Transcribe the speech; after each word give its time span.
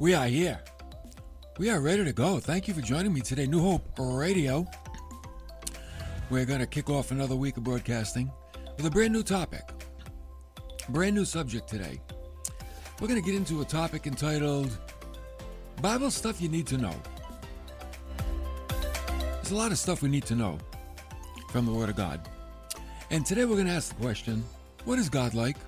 We 0.00 0.14
are 0.14 0.28
here. 0.28 0.58
We 1.58 1.68
are 1.68 1.78
ready 1.78 2.06
to 2.06 2.12
go. 2.14 2.40
Thank 2.40 2.66
you 2.66 2.72
for 2.72 2.80
joining 2.80 3.12
me 3.12 3.20
today. 3.20 3.46
New 3.46 3.60
Hope 3.60 3.86
Radio. 3.98 4.66
We're 6.30 6.46
going 6.46 6.60
to 6.60 6.66
kick 6.66 6.88
off 6.88 7.10
another 7.10 7.36
week 7.36 7.58
of 7.58 7.64
broadcasting 7.64 8.30
with 8.78 8.86
a 8.86 8.90
brand 8.90 9.12
new 9.12 9.22
topic. 9.22 9.60
Brand 10.88 11.14
new 11.14 11.26
subject 11.26 11.68
today. 11.68 12.00
We're 12.98 13.08
going 13.08 13.22
to 13.22 13.26
get 13.26 13.34
into 13.36 13.60
a 13.60 13.64
topic 13.66 14.06
entitled 14.06 14.74
Bible 15.82 16.10
Stuff 16.10 16.40
You 16.40 16.48
Need 16.48 16.66
to 16.68 16.78
Know. 16.78 16.94
There's 19.34 19.50
a 19.50 19.54
lot 19.54 19.70
of 19.70 19.78
stuff 19.78 20.00
we 20.00 20.08
need 20.08 20.24
to 20.24 20.34
know 20.34 20.56
from 21.50 21.66
the 21.66 21.72
Word 21.72 21.90
of 21.90 21.96
God. 21.96 22.26
And 23.10 23.26
today 23.26 23.44
we're 23.44 23.56
going 23.56 23.66
to 23.66 23.74
ask 23.74 23.94
the 23.94 24.02
question 24.02 24.44
What 24.86 24.98
is 24.98 25.10
God 25.10 25.34
like? 25.34 25.58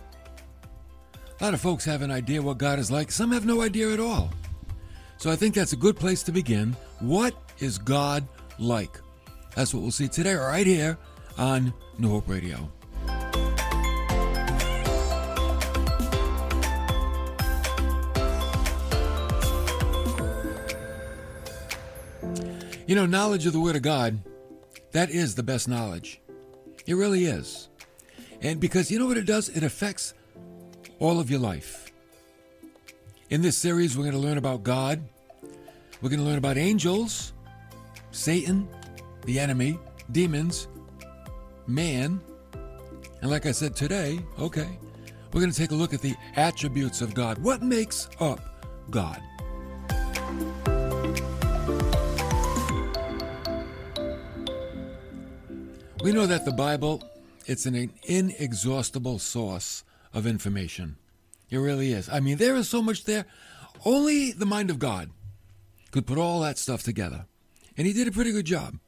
A 1.41 1.45
lot 1.45 1.55
of 1.55 1.61
folks 1.61 1.85
have 1.85 2.03
an 2.03 2.11
idea 2.11 2.41
what 2.41 2.59
God 2.59 2.79
is 2.79 2.91
like, 2.91 3.11
some 3.11 3.33
have 3.33 3.45
no 3.45 3.63
idea 3.63 3.93
at 3.93 3.99
all. 3.99 4.31
So 5.17 5.31
I 5.31 5.37
think 5.37 5.55
that's 5.55 5.73
a 5.73 5.77
good 5.77 5.97
place 5.97 6.23
to 6.25 6.33
begin. 6.33 6.77
What 7.01 7.35
is 7.59 7.79
God 7.79 8.27
like? 8.59 9.01
That's 9.55 9.75
what 9.75 9.83
we'll 9.83 9.91
see 9.91 10.09
today, 10.09 10.35
right 10.35 10.67
here 10.67 10.99
on 11.39 11.73
New 11.99 12.11
Hope 12.11 12.29
Radio. 12.29 12.71
You 22.87 22.97
know, 22.97 23.07
knowledge 23.07 23.47
of 23.47 23.53
the 23.53 23.61
Word 23.61 23.77
of 23.77 23.83
God, 23.83 24.19
that 24.91 25.11
is 25.11 25.35
the 25.35 25.43
best 25.43 25.67
knowledge. 25.69 26.21
It 26.87 26.95
really 26.95 27.25
is. 27.25 27.69
And 28.43 28.61
because 28.61 28.91
you 28.91 28.99
know 28.99 29.07
what 29.07 29.17
it 29.17 29.25
does? 29.25 29.49
It 29.49 29.63
affects 29.63 30.15
all 31.03 31.19
of 31.19 31.29
your 31.29 31.41
life. 31.41 31.91
In 33.29 33.43
this 33.43 33.57
series, 33.57 33.97
we're 33.99 34.05
going 34.05 34.15
to 34.15 34.21
learn 34.21 34.39
about 34.39 34.63
God. 34.63 35.03
We're 36.01 36.11
going 36.11 36.21
to 36.21 36.25
learn 36.25 36.39
about 36.39 36.57
angels, 36.57 37.33
Satan, 38.13 38.69
the 39.25 39.41
enemy, 39.41 39.81
demons, 40.13 40.69
man. 41.67 42.21
And 43.21 43.31
like 43.33 43.47
I 43.47 43.51
said 43.51 43.75
today, 43.75 44.21
okay, 44.39 44.79
we're 45.33 45.41
going 45.41 45.51
to 45.51 45.59
take 45.59 45.73
a 45.73 45.75
look 45.75 45.93
at 45.93 46.03
the 46.03 46.15
attributes 46.37 47.01
of 47.01 47.15
God. 47.15 47.37
What 47.39 47.63
makes 47.63 48.09
up 48.21 48.39
God? 48.89 49.21
We 56.05 56.13
know 56.13 56.27
that 56.27 56.45
the 56.45 56.55
Bible, 56.57 57.03
it's 57.47 57.67
an 57.67 57.91
inexhaustible 58.05 59.19
source 59.19 59.83
of 60.15 60.27
information. 60.27 60.97
It 61.51 61.59
really 61.59 61.93
is. 61.93 62.09
I 62.09 62.21
mean, 62.21 62.39
there 62.39 62.57
is 62.57 62.69
so 62.69 62.83
much 62.83 63.05
there. 63.05 63.27
Only 63.85 64.33
the 64.33 64.47
mind 64.47 64.71
of 64.71 64.79
God 64.79 65.11
could 65.91 66.07
put 66.07 66.19
all 66.19 66.41
that 66.41 66.59
stuff 66.59 66.83
together. 66.83 67.27
And 67.77 67.87
he 67.87 67.93
did 67.93 68.09
a 68.09 68.13
pretty 68.13 68.33
good 68.33 68.47
job. 68.47 68.79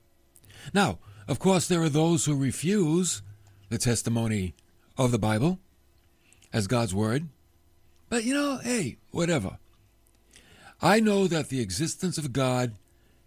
Now, 0.72 0.98
of 1.28 1.38
course, 1.38 1.68
there 1.68 1.82
are 1.82 1.88
those 1.88 2.24
who 2.24 2.34
refuse 2.34 3.22
the 3.68 3.78
testimony 3.78 4.54
of 4.96 5.10
the 5.10 5.18
Bible 5.18 5.58
as 6.52 6.66
God's 6.66 6.94
Word. 6.94 7.28
But 8.08 8.24
you 8.24 8.34
know, 8.34 8.58
hey, 8.58 8.96
whatever. 9.10 9.58
I 10.80 11.00
know 11.00 11.26
that 11.26 11.48
the 11.48 11.60
existence 11.60 12.18
of 12.18 12.32
God 12.32 12.74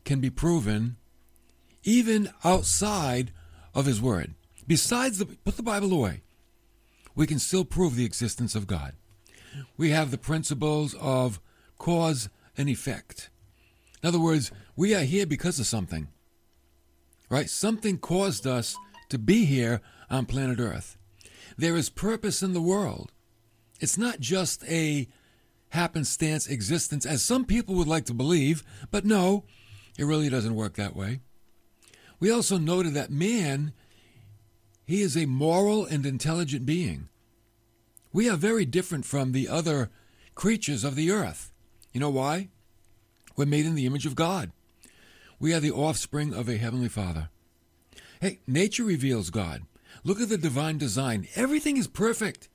can 0.05 0.19
be 0.19 0.29
proven 0.29 0.97
even 1.83 2.29
outside 2.43 3.31
of 3.73 3.85
His 3.85 4.01
Word. 4.01 4.33
Besides, 4.65 5.17
the, 5.17 5.25
put 5.25 5.57
the 5.57 5.63
Bible 5.63 5.93
away 5.93 6.21
we 7.17 7.27
can 7.27 7.39
still 7.39 7.65
prove 7.65 7.95
the 7.95 8.05
existence 8.05 8.55
of 8.55 8.67
God. 8.67 8.93
We 9.75 9.89
have 9.89 10.11
the 10.11 10.19
principles 10.19 10.95
of 11.01 11.41
cause 11.79 12.29
and 12.55 12.69
effect. 12.69 13.31
In 14.01 14.07
other 14.07 14.19
words, 14.19 14.51
we 14.75 14.93
are 14.93 15.01
here 15.01 15.25
because 15.25 15.59
of 15.59 15.65
something. 15.65 16.09
Right? 17.29 17.49
Something 17.49 17.97
caused 17.97 18.45
us 18.45 18.77
to 19.09 19.17
be 19.17 19.45
here 19.45 19.81
on 20.09 20.27
planet 20.27 20.59
Earth. 20.59 20.95
There 21.57 21.75
is 21.75 21.89
purpose 21.89 22.43
in 22.43 22.53
the 22.53 22.61
world. 22.61 23.11
It's 23.79 23.97
not 23.97 24.19
just 24.19 24.63
a 24.65 25.07
happenstance 25.69 26.47
existence, 26.47 27.05
as 27.05 27.23
some 27.23 27.45
people 27.45 27.75
would 27.75 27.87
like 27.87 28.05
to 28.05 28.13
believe, 28.13 28.63
but 28.91 29.05
no, 29.05 29.43
it 29.97 30.05
really 30.05 30.29
doesn't 30.29 30.55
work 30.55 30.75
that 30.75 30.95
way. 30.95 31.21
We 32.19 32.31
also 32.31 32.59
noted 32.59 32.93
that 32.93 33.11
man 33.11 33.73
he 34.87 35.01
is 35.01 35.17
a 35.17 35.25
moral 35.25 35.85
and 35.85 36.05
intelligent 36.05 36.65
being. 36.65 37.09
We 38.13 38.29
are 38.29 38.37
very 38.37 38.63
different 38.63 39.05
from 39.05 39.33
the 39.33 39.49
other 39.49 39.91
creatures 40.33 40.85
of 40.85 40.95
the 40.95 41.11
earth. 41.11 41.51
You 41.91 41.99
know 41.99 42.09
why? 42.09 42.47
We're 43.35 43.45
made 43.45 43.65
in 43.65 43.75
the 43.75 43.85
image 43.85 44.05
of 44.05 44.15
God. 44.15 44.51
We 45.39 45.53
are 45.53 45.59
the 45.59 45.73
offspring 45.73 46.33
of 46.33 46.47
a 46.47 46.57
Heavenly 46.57 46.87
Father. 46.87 47.29
Hey, 48.21 48.39
nature 48.47 48.85
reveals 48.85 49.29
God. 49.29 49.63
Look 50.05 50.21
at 50.21 50.29
the 50.29 50.37
divine 50.37 50.77
design. 50.77 51.27
Everything 51.35 51.75
is 51.75 51.87
perfect. 51.87 52.47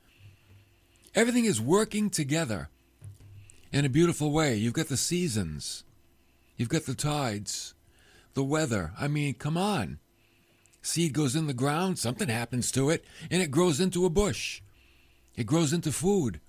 Everything 1.13 1.45
is 1.45 1.61
working 1.61 2.09
together 2.09 2.69
in 3.71 3.85
a 3.85 3.89
beautiful 3.89 4.31
way. 4.31 4.55
You've 4.55 4.73
got 4.73 4.87
the 4.87 4.97
seasons, 4.97 5.83
you've 6.57 6.69
got 6.69 6.85
the 6.85 6.95
tides, 6.95 7.75
the 8.33 8.43
weather. 8.43 8.91
I 8.99 9.07
mean, 9.07 9.35
come 9.35 9.55
on. 9.55 9.99
Seed 10.83 11.13
goes 11.13 11.35
in 11.35 11.47
the 11.47 11.53
ground, 11.53 11.97
something 11.97 12.27
happens 12.27 12.69
to 12.73 12.89
it, 12.89 13.05
and 13.31 13.41
it 13.41 13.51
grows 13.51 13.79
into 13.79 14.05
a 14.05 14.09
bush. 14.09 14.61
It 15.35 15.45
grows 15.45 15.71
into 15.71 15.93
food. 15.93 16.41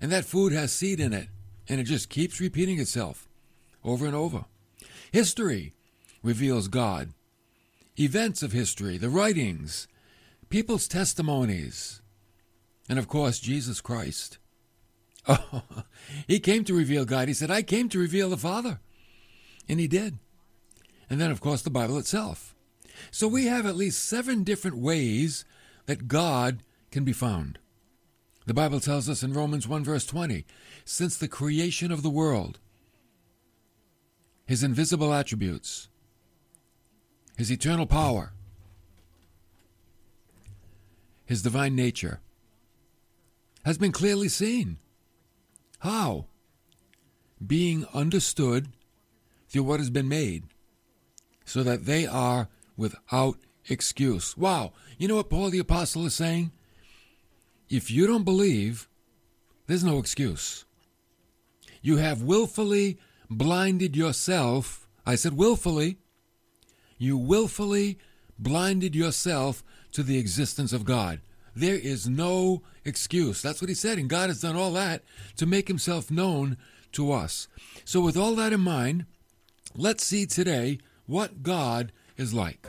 And 0.00 0.12
that 0.12 0.26
food 0.26 0.52
has 0.52 0.70
seed 0.70 1.00
in 1.00 1.14
it, 1.14 1.28
and 1.66 1.80
it 1.80 1.84
just 1.84 2.10
keeps 2.10 2.40
repeating 2.40 2.78
itself 2.78 3.26
over 3.82 4.06
and 4.06 4.14
over. 4.14 4.44
History 5.10 5.74
reveals 6.22 6.68
God. 6.68 7.14
Events 7.98 8.42
of 8.42 8.52
history, 8.52 8.98
the 8.98 9.08
writings, 9.08 9.88
people's 10.50 10.86
testimonies, 10.86 12.02
and 12.88 12.98
of 12.98 13.08
course, 13.08 13.40
Jesus 13.40 13.80
Christ. 13.80 14.38
Oh, 15.28 15.62
he 16.26 16.40
came 16.40 16.64
to 16.64 16.74
reveal 16.74 17.04
God. 17.04 17.28
He 17.28 17.34
said, 17.34 17.50
I 17.50 17.62
came 17.62 17.90
to 17.90 17.98
reveal 17.98 18.30
the 18.30 18.38
Father. 18.38 18.80
And 19.68 19.78
he 19.78 19.86
did. 19.86 20.18
And 21.10 21.20
then, 21.20 21.30
of 21.30 21.42
course, 21.42 21.60
the 21.60 21.70
Bible 21.70 21.98
itself. 21.98 22.54
So 23.10 23.28
we 23.28 23.46
have 23.46 23.66
at 23.66 23.76
least 23.76 24.04
seven 24.04 24.44
different 24.44 24.76
ways 24.76 25.44
that 25.86 26.08
God 26.08 26.62
can 26.90 27.04
be 27.04 27.12
found. 27.12 27.58
The 28.46 28.54
Bible 28.54 28.80
tells 28.80 29.08
us 29.08 29.22
in 29.22 29.32
Romans 29.32 29.68
1, 29.68 29.84
verse 29.84 30.06
20, 30.06 30.44
since 30.84 31.16
the 31.16 31.28
creation 31.28 31.92
of 31.92 32.02
the 32.02 32.10
world, 32.10 32.58
his 34.46 34.62
invisible 34.62 35.14
attributes, 35.14 35.88
his 37.36 37.50
eternal 37.50 37.86
power, 37.86 38.32
his 41.24 41.42
divine 41.42 41.76
nature, 41.76 42.20
has 43.64 43.78
been 43.78 43.92
clearly 43.92 44.28
seen. 44.28 44.78
How? 45.80 46.26
Being 47.46 47.86
understood 47.94 48.68
through 49.48 49.62
what 49.62 49.80
has 49.80 49.90
been 49.90 50.08
made, 50.08 50.44
so 51.44 51.62
that 51.62 51.84
they 51.84 52.06
are 52.06 52.48
without 52.76 53.38
excuse. 53.68 54.36
Wow. 54.36 54.72
You 54.98 55.08
know 55.08 55.16
what 55.16 55.30
Paul 55.30 55.50
the 55.50 55.58
Apostle 55.58 56.06
is 56.06 56.14
saying? 56.14 56.52
If 57.68 57.90
you 57.90 58.06
don't 58.06 58.24
believe, 58.24 58.88
there's 59.66 59.84
no 59.84 59.98
excuse. 59.98 60.64
You 61.82 61.96
have 61.98 62.22
willfully 62.22 62.98
blinded 63.30 63.96
yourself. 63.96 64.88
I 65.06 65.14
said 65.14 65.36
willfully. 65.36 65.98
You 66.98 67.16
willfully 67.16 67.98
blinded 68.38 68.94
yourself 68.94 69.62
to 69.92 70.02
the 70.02 70.18
existence 70.18 70.72
of 70.72 70.84
God. 70.84 71.20
There 71.54 71.76
is 71.76 72.08
no 72.08 72.62
excuse. 72.84 73.42
That's 73.42 73.60
what 73.60 73.68
he 73.68 73.74
said. 73.74 73.98
And 73.98 74.08
God 74.08 74.28
has 74.28 74.40
done 74.40 74.56
all 74.56 74.72
that 74.72 75.02
to 75.36 75.46
make 75.46 75.68
himself 75.68 76.10
known 76.10 76.56
to 76.92 77.12
us. 77.12 77.48
So, 77.84 78.00
with 78.00 78.16
all 78.16 78.34
that 78.36 78.52
in 78.52 78.60
mind, 78.60 79.06
let's 79.74 80.04
see 80.04 80.26
today 80.26 80.78
what 81.06 81.42
God 81.42 81.92
is 82.20 82.34
like. 82.34 82.66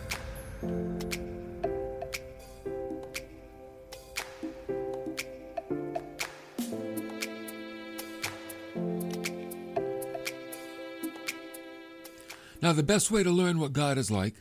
Now, 12.61 12.73
the 12.73 12.83
best 12.83 13.11
way 13.11 13.23
to 13.23 13.31
learn 13.31 13.59
what 13.59 13.73
God 13.73 13.97
is 13.97 14.09
like 14.09 14.35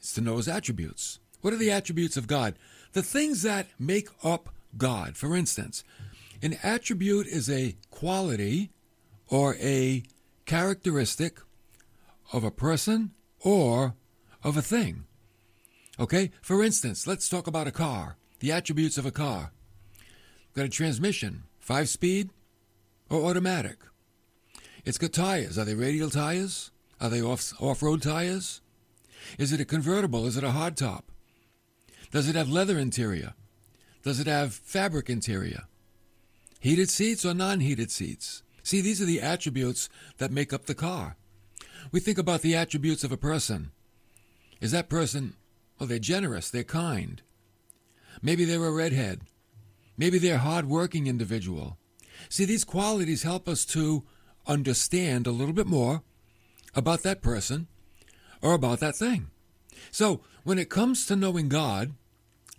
is 0.00 0.12
to 0.14 0.20
know 0.20 0.36
his 0.38 0.48
attributes. 0.48 1.18
What 1.42 1.52
are 1.52 1.58
the 1.58 1.70
attributes 1.70 2.16
of 2.16 2.26
God? 2.26 2.54
The 2.92 3.02
things 3.02 3.42
that 3.42 3.66
make 3.78 4.08
up 4.22 4.48
God. 4.78 5.16
For 5.16 5.36
instance, 5.36 5.84
an 6.40 6.56
attribute 6.62 7.26
is 7.26 7.50
a 7.50 7.76
quality 7.90 8.70
or 9.28 9.56
a 9.56 10.04
characteristic 10.46 11.40
of 12.32 12.44
a 12.44 12.50
person 12.50 13.10
or 13.40 13.94
of 14.44 14.56
a 14.56 14.62
thing. 14.62 15.06
Okay? 15.98 16.30
For 16.42 16.62
instance, 16.62 17.06
let's 17.06 17.28
talk 17.28 17.46
about 17.46 17.66
a 17.66 17.72
car, 17.72 18.16
the 18.40 18.52
attributes 18.52 18.98
of 18.98 19.06
a 19.06 19.10
car. 19.10 19.52
Got 20.54 20.66
a 20.66 20.68
transmission, 20.68 21.44
five 21.58 21.88
speed, 21.88 22.30
or 23.10 23.24
automatic? 23.24 23.78
It's 24.84 24.98
got 24.98 25.12
tires. 25.12 25.58
Are 25.58 25.64
they 25.64 25.74
radial 25.74 26.10
tires? 26.10 26.70
Are 27.00 27.08
they 27.08 27.22
off 27.22 27.52
off 27.60 27.82
road 27.82 28.02
tires? 28.02 28.60
Is 29.38 29.52
it 29.52 29.60
a 29.60 29.64
convertible? 29.64 30.26
Is 30.26 30.36
it 30.36 30.44
a 30.44 30.48
hardtop? 30.48 31.02
Does 32.10 32.28
it 32.28 32.36
have 32.36 32.48
leather 32.48 32.78
interior? 32.78 33.34
Does 34.02 34.20
it 34.20 34.26
have 34.26 34.54
fabric 34.54 35.08
interior? 35.08 35.64
Heated 36.60 36.90
seats 36.90 37.24
or 37.24 37.34
non 37.34 37.60
heated 37.60 37.90
seats? 37.90 38.42
See, 38.62 38.80
these 38.80 39.00
are 39.00 39.06
the 39.06 39.20
attributes 39.20 39.88
that 40.18 40.30
make 40.30 40.52
up 40.52 40.66
the 40.66 40.74
car. 40.74 41.16
We 41.90 42.00
think 42.00 42.18
about 42.18 42.42
the 42.42 42.54
attributes 42.54 43.04
of 43.04 43.12
a 43.12 43.16
person. 43.16 43.72
Is 44.60 44.72
that 44.72 44.88
person, 44.88 45.34
well, 45.78 45.88
they're 45.88 45.98
generous, 45.98 46.50
they're 46.50 46.64
kind. 46.64 47.22
Maybe 48.22 48.44
they're 48.44 48.64
a 48.64 48.70
redhead. 48.70 49.22
Maybe 49.96 50.18
they're 50.18 50.36
a 50.36 50.38
hard-working 50.38 51.06
individual. 51.06 51.78
See, 52.28 52.44
these 52.44 52.64
qualities 52.64 53.22
help 53.22 53.48
us 53.48 53.64
to 53.66 54.04
understand 54.46 55.26
a 55.26 55.32
little 55.32 55.54
bit 55.54 55.66
more 55.66 56.02
about 56.74 57.02
that 57.02 57.22
person 57.22 57.66
or 58.42 58.54
about 58.54 58.80
that 58.80 58.96
thing. 58.96 59.28
So, 59.90 60.20
when 60.44 60.58
it 60.58 60.70
comes 60.70 61.06
to 61.06 61.16
knowing 61.16 61.48
God, 61.48 61.92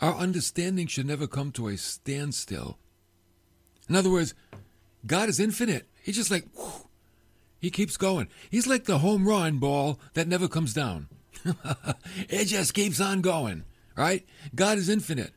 our 0.01 0.15
understanding 0.15 0.87
should 0.87 1.05
never 1.05 1.27
come 1.27 1.51
to 1.53 1.67
a 1.67 1.77
standstill. 1.77 2.77
In 3.87 3.95
other 3.95 4.09
words, 4.09 4.33
God 5.05 5.29
is 5.29 5.39
infinite. 5.39 5.87
He's 6.01 6.15
just 6.15 6.31
like, 6.31 6.47
he 7.59 7.69
keeps 7.69 7.97
going. 7.97 8.27
He's 8.49 8.67
like 8.67 8.85
the 8.85 8.99
home 8.99 9.27
run 9.27 9.57
ball 9.57 9.99
that 10.13 10.27
never 10.27 10.47
comes 10.47 10.73
down. 10.73 11.07
it 12.29 12.45
just 12.45 12.73
keeps 12.73 12.99
on 12.99 13.21
going, 13.21 13.63
right? 13.97 14.25
God 14.53 14.77
is 14.77 14.89
infinite. 14.89 15.33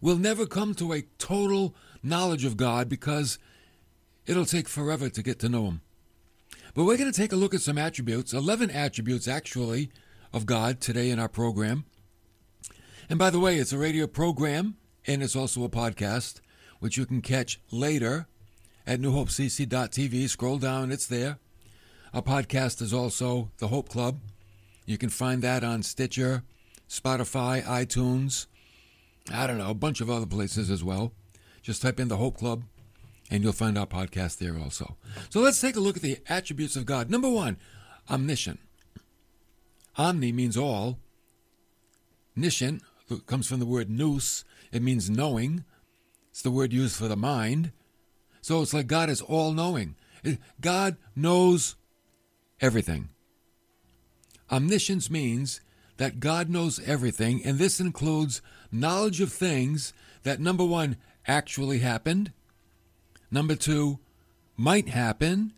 We'll 0.00 0.18
never 0.18 0.46
come 0.46 0.74
to 0.74 0.92
a 0.92 1.02
total 1.18 1.74
knowledge 2.02 2.44
of 2.44 2.56
God 2.56 2.88
because 2.88 3.38
it'll 4.26 4.44
take 4.44 4.68
forever 4.68 5.08
to 5.08 5.22
get 5.22 5.38
to 5.40 5.48
know 5.48 5.66
Him. 5.66 5.80
But 6.74 6.84
we're 6.84 6.98
going 6.98 7.10
to 7.10 7.18
take 7.18 7.32
a 7.32 7.36
look 7.36 7.54
at 7.54 7.62
some 7.62 7.78
attributes, 7.78 8.32
11 8.32 8.70
attributes 8.70 9.26
actually, 9.26 9.90
of 10.32 10.44
God 10.44 10.80
today 10.80 11.10
in 11.10 11.18
our 11.18 11.28
program. 11.28 11.86
And 13.08 13.18
by 13.18 13.30
the 13.30 13.40
way, 13.40 13.56
it's 13.56 13.72
a 13.72 13.78
radio 13.78 14.06
program 14.06 14.76
and 15.06 15.22
it's 15.22 15.36
also 15.36 15.64
a 15.64 15.68
podcast, 15.68 16.40
which 16.80 16.96
you 16.96 17.06
can 17.06 17.22
catch 17.22 17.60
later 17.70 18.26
at 18.86 19.00
newhopecc.tv. 19.00 20.28
Scroll 20.28 20.58
down, 20.58 20.92
it's 20.92 21.06
there. 21.06 21.38
Our 22.12 22.22
podcast 22.22 22.82
is 22.82 22.92
also 22.92 23.50
The 23.58 23.68
Hope 23.68 23.88
Club. 23.88 24.20
You 24.86 24.96
can 24.96 25.10
find 25.10 25.42
that 25.42 25.64
on 25.64 25.82
Stitcher, 25.82 26.44
Spotify, 26.88 27.62
iTunes, 27.64 28.46
I 29.32 29.46
don't 29.46 29.58
know, 29.58 29.70
a 29.70 29.74
bunch 29.74 30.00
of 30.00 30.08
other 30.08 30.26
places 30.26 30.70
as 30.70 30.84
well. 30.84 31.12
Just 31.60 31.82
type 31.82 31.98
in 31.98 32.08
The 32.08 32.16
Hope 32.16 32.38
Club 32.38 32.62
and 33.30 33.42
you'll 33.42 33.52
find 33.52 33.76
our 33.76 33.86
podcast 33.86 34.38
there 34.38 34.56
also. 34.56 34.96
So 35.30 35.40
let's 35.40 35.60
take 35.60 35.76
a 35.76 35.80
look 35.80 35.96
at 35.96 36.02
the 36.02 36.18
attributes 36.28 36.76
of 36.76 36.86
God. 36.86 37.10
Number 37.10 37.28
one, 37.28 37.56
omniscient. 38.08 38.60
Omni 39.98 40.30
means 40.30 40.56
all. 40.56 40.98
Niscient 42.36 42.82
comes 43.26 43.48
from 43.48 43.58
the 43.58 43.66
word 43.66 43.90
nous. 43.90 44.44
It 44.70 44.82
means 44.82 45.10
knowing. 45.10 45.64
It's 46.30 46.42
the 46.42 46.50
word 46.50 46.72
used 46.72 46.96
for 46.96 47.08
the 47.08 47.16
mind. 47.16 47.72
So 48.42 48.62
it's 48.62 48.74
like 48.74 48.86
God 48.86 49.08
is 49.08 49.20
all 49.20 49.52
knowing. 49.52 49.96
God 50.60 50.96
knows 51.16 51.76
everything. 52.60 53.08
Omniscience 54.50 55.10
means 55.10 55.60
that 55.96 56.20
God 56.20 56.48
knows 56.48 56.80
everything, 56.86 57.44
and 57.44 57.58
this 57.58 57.80
includes 57.80 58.42
knowledge 58.70 59.20
of 59.20 59.32
things 59.32 59.92
that, 60.22 60.40
number 60.40 60.64
one, 60.64 60.96
actually 61.26 61.78
happened, 61.80 62.32
number 63.30 63.54
two, 63.54 63.98
might 64.56 64.88
happen, 64.88 65.52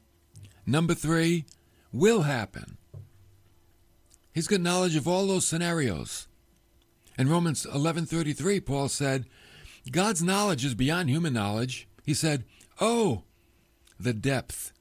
number 0.66 0.94
three, 0.94 1.44
will 1.92 2.22
happen. 2.22 2.78
He's 4.32 4.46
got 4.46 4.60
knowledge 4.60 4.96
of 4.96 5.08
all 5.08 5.26
those 5.26 5.46
scenarios. 5.46 6.28
In 7.18 7.28
Romans 7.28 7.66
11:33, 7.66 8.60
Paul 8.60 8.88
said, 8.88 9.26
God's 9.90 10.22
knowledge 10.22 10.64
is 10.64 10.74
beyond 10.74 11.08
human 11.08 11.32
knowledge. 11.32 11.88
He 12.04 12.14
said, 12.14 12.44
"Oh, 12.80 13.24
the 13.98 14.12
depth 14.12 14.72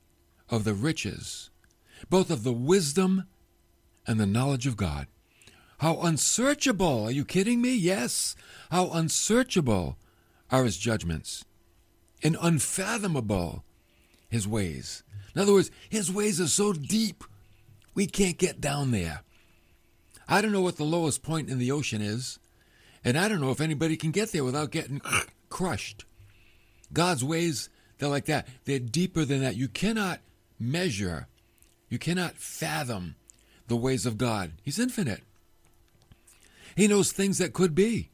of 0.50 0.64
the 0.64 0.74
riches, 0.74 1.50
both 2.10 2.30
of 2.30 2.44
the 2.44 2.54
wisdom 2.54 3.24
and 4.08 4.20
the 4.20 4.26
knowledge 4.26 4.66
of 4.66 4.78
God." 4.78 5.08
How 5.80 6.02
unsearchable! 6.02 7.04
Are 7.04 7.12
you 7.12 7.24
kidding 7.24 7.62
me? 7.62 7.76
Yes. 7.76 8.36
How 8.72 8.90
unsearchable 8.90 9.98
are 10.50 10.64
his 10.64 10.78
judgments 10.78 11.46
and 12.24 12.38
unfathomable 12.42 13.64
his 14.30 14.48
ways. 14.48 15.04
In 15.36 15.42
other 15.42 15.54
words, 15.54 15.72
his 15.90 16.12
ways 16.12 16.42
are 16.42 16.48
so 16.48 16.74
deep, 16.74 17.24
we 17.94 18.08
can't 18.08 18.38
get 18.38 18.60
down 18.60 18.92
there. 18.92 19.22
I 20.28 20.42
don't 20.42 20.52
know 20.52 20.62
what 20.62 20.78
the 20.78 20.84
lowest 20.84 21.24
point 21.24 21.50
in 21.50 21.60
the 21.60 21.72
ocean 21.72 22.02
is, 22.02 22.40
and 23.04 23.18
I 23.18 23.28
don't 23.28 23.40
know 23.40 23.52
if 23.52 23.62
anybody 23.62 23.96
can 23.96 24.12
get 24.12 24.32
there 24.32 24.44
without 24.44 24.72
getting 24.72 25.02
crushed. 25.50 26.06
God's 26.92 27.24
ways, 27.24 27.70
they're 27.98 28.10
like 28.10 28.26
that. 28.26 28.48
They're 28.66 28.80
deeper 28.80 29.26
than 29.26 29.42
that. 29.42 29.56
You 29.56 29.68
cannot 29.68 30.20
measure, 30.60 31.28
you 31.90 32.00
cannot 32.00 32.36
fathom 32.38 33.16
the 33.68 33.76
ways 33.76 34.06
of 34.06 34.18
God. 34.18 34.54
He's 34.64 34.80
infinite. 34.80 35.22
He 36.76 36.88
knows 36.88 37.12
things 37.12 37.38
that 37.38 37.54
could 37.54 37.74
be. 37.74 38.10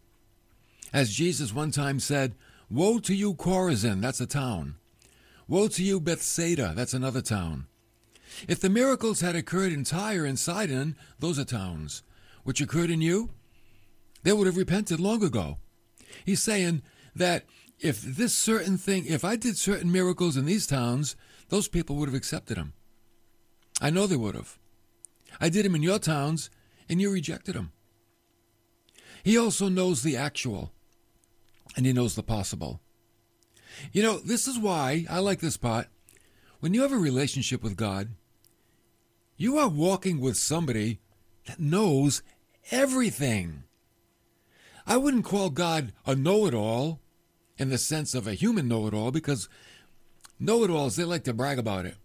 As 0.91 1.13
Jesus 1.13 1.53
one 1.53 1.71
time 1.71 1.99
said, 1.99 2.35
Woe 2.69 2.99
to 2.99 3.13
you, 3.13 3.33
Chorazin, 3.33 4.01
that's 4.01 4.21
a 4.21 4.25
town. 4.25 4.75
Woe 5.47 5.67
to 5.67 5.83
you, 5.83 5.99
Bethsaida, 5.99 6.73
that's 6.75 6.93
another 6.93 7.21
town. 7.21 7.67
If 8.47 8.59
the 8.59 8.69
miracles 8.69 9.21
had 9.21 9.35
occurred 9.35 9.73
in 9.73 9.83
Tyre 9.83 10.25
and 10.25 10.39
Sidon, 10.39 10.95
those 11.19 11.37
are 11.37 11.45
towns, 11.45 12.03
which 12.43 12.61
occurred 12.61 12.89
in 12.89 13.01
you, 13.01 13.29
they 14.23 14.33
would 14.33 14.47
have 14.47 14.57
repented 14.57 14.99
long 14.99 15.23
ago. 15.23 15.57
He's 16.25 16.41
saying 16.41 16.81
that 17.15 17.45
if 17.79 18.01
this 18.01 18.33
certain 18.33 18.77
thing, 18.77 19.05
if 19.05 19.25
I 19.25 19.35
did 19.35 19.57
certain 19.57 19.91
miracles 19.91 20.37
in 20.37 20.45
these 20.45 20.65
towns, 20.65 21.15
those 21.49 21.67
people 21.67 21.97
would 21.97 22.07
have 22.07 22.15
accepted 22.15 22.57
them. 22.57 22.73
I 23.81 23.89
know 23.89 24.07
they 24.07 24.15
would 24.15 24.35
have. 24.35 24.57
I 25.39 25.49
did 25.49 25.65
them 25.65 25.75
in 25.75 25.83
your 25.83 25.99
towns, 25.99 26.49
and 26.89 27.01
you 27.01 27.11
rejected 27.11 27.55
them. 27.55 27.71
He 29.23 29.37
also 29.37 29.69
knows 29.69 30.03
the 30.03 30.17
actual, 30.17 30.71
and 31.75 31.85
he 31.85 31.93
knows 31.93 32.15
the 32.15 32.23
possible. 32.23 32.81
You 33.91 34.03
know, 34.03 34.17
this 34.19 34.47
is 34.47 34.59
why 34.59 35.05
I 35.09 35.19
like 35.19 35.39
this 35.39 35.57
part. 35.57 35.87
When 36.59 36.73
you 36.73 36.81
have 36.81 36.91
a 36.91 36.97
relationship 36.97 37.63
with 37.63 37.75
God, 37.75 38.09
you 39.37 39.57
are 39.57 39.67
walking 39.67 40.19
with 40.19 40.37
somebody 40.37 40.99
that 41.47 41.59
knows 41.59 42.21
everything. 42.71 43.63
I 44.85 44.97
wouldn't 44.97 45.25
call 45.25 45.49
God 45.49 45.93
a 46.05 46.15
know 46.15 46.45
it 46.45 46.53
all 46.53 46.99
in 47.57 47.69
the 47.69 47.77
sense 47.77 48.13
of 48.13 48.27
a 48.27 48.33
human 48.33 48.67
know 48.67 48.87
it 48.87 48.93
all 48.93 49.11
because 49.11 49.49
know 50.39 50.63
it 50.63 50.69
alls, 50.69 50.95
they 50.95 51.03
like 51.03 51.23
to 51.25 51.33
brag 51.33 51.57
about 51.57 51.85
it. 51.85 51.95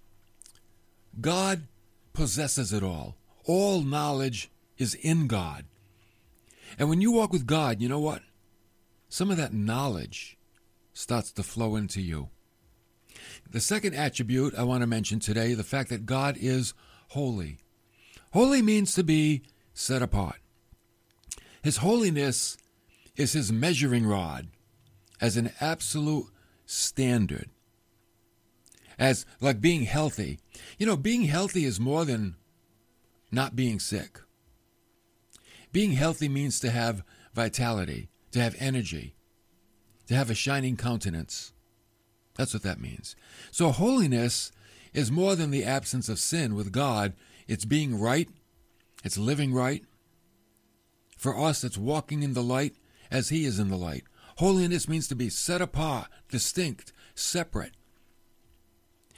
God 1.20 1.62
possesses 2.12 2.72
it 2.72 2.82
all. 2.82 3.17
All 3.48 3.80
knowledge 3.80 4.50
is 4.76 4.94
in 4.94 5.26
God. 5.26 5.64
And 6.78 6.90
when 6.90 7.00
you 7.00 7.10
walk 7.10 7.32
with 7.32 7.46
God, 7.46 7.80
you 7.80 7.88
know 7.88 7.98
what? 7.98 8.20
Some 9.08 9.30
of 9.30 9.38
that 9.38 9.54
knowledge 9.54 10.36
starts 10.92 11.32
to 11.32 11.42
flow 11.42 11.74
into 11.74 12.02
you. 12.02 12.28
The 13.50 13.60
second 13.60 13.94
attribute 13.94 14.54
I 14.54 14.64
want 14.64 14.82
to 14.82 14.86
mention 14.86 15.18
today 15.18 15.54
the 15.54 15.64
fact 15.64 15.88
that 15.88 16.04
God 16.04 16.36
is 16.38 16.74
holy. 17.08 17.56
Holy 18.32 18.60
means 18.60 18.92
to 18.94 19.02
be 19.02 19.42
set 19.72 20.02
apart. 20.02 20.36
His 21.62 21.78
holiness 21.78 22.58
is 23.16 23.32
his 23.32 23.50
measuring 23.50 24.06
rod 24.06 24.48
as 25.22 25.38
an 25.38 25.52
absolute 25.58 26.26
standard. 26.66 27.48
As 28.98 29.24
like 29.40 29.62
being 29.62 29.84
healthy. 29.84 30.38
You 30.78 30.84
know, 30.84 30.98
being 30.98 31.22
healthy 31.22 31.64
is 31.64 31.80
more 31.80 32.04
than 32.04 32.34
not 33.30 33.56
being 33.56 33.78
sick. 33.78 34.20
Being 35.72 35.92
healthy 35.92 36.28
means 36.28 36.60
to 36.60 36.70
have 36.70 37.02
vitality, 37.34 38.08
to 38.32 38.40
have 38.40 38.56
energy, 38.58 39.14
to 40.06 40.14
have 40.14 40.30
a 40.30 40.34
shining 40.34 40.76
countenance. 40.76 41.52
That's 42.36 42.54
what 42.54 42.62
that 42.62 42.80
means. 42.80 43.16
So, 43.50 43.70
holiness 43.70 44.52
is 44.94 45.12
more 45.12 45.36
than 45.36 45.50
the 45.50 45.64
absence 45.64 46.08
of 46.08 46.18
sin 46.18 46.54
with 46.54 46.72
God. 46.72 47.12
It's 47.46 47.64
being 47.64 48.00
right, 48.00 48.28
it's 49.04 49.18
living 49.18 49.52
right. 49.52 49.84
For 51.16 51.38
us, 51.38 51.64
it's 51.64 51.76
walking 51.76 52.22
in 52.22 52.34
the 52.34 52.42
light 52.42 52.76
as 53.10 53.28
He 53.28 53.44
is 53.44 53.58
in 53.58 53.68
the 53.68 53.76
light. 53.76 54.04
Holiness 54.36 54.88
means 54.88 55.08
to 55.08 55.16
be 55.16 55.30
set 55.30 55.60
apart, 55.60 56.06
distinct, 56.30 56.92
separate. 57.14 57.72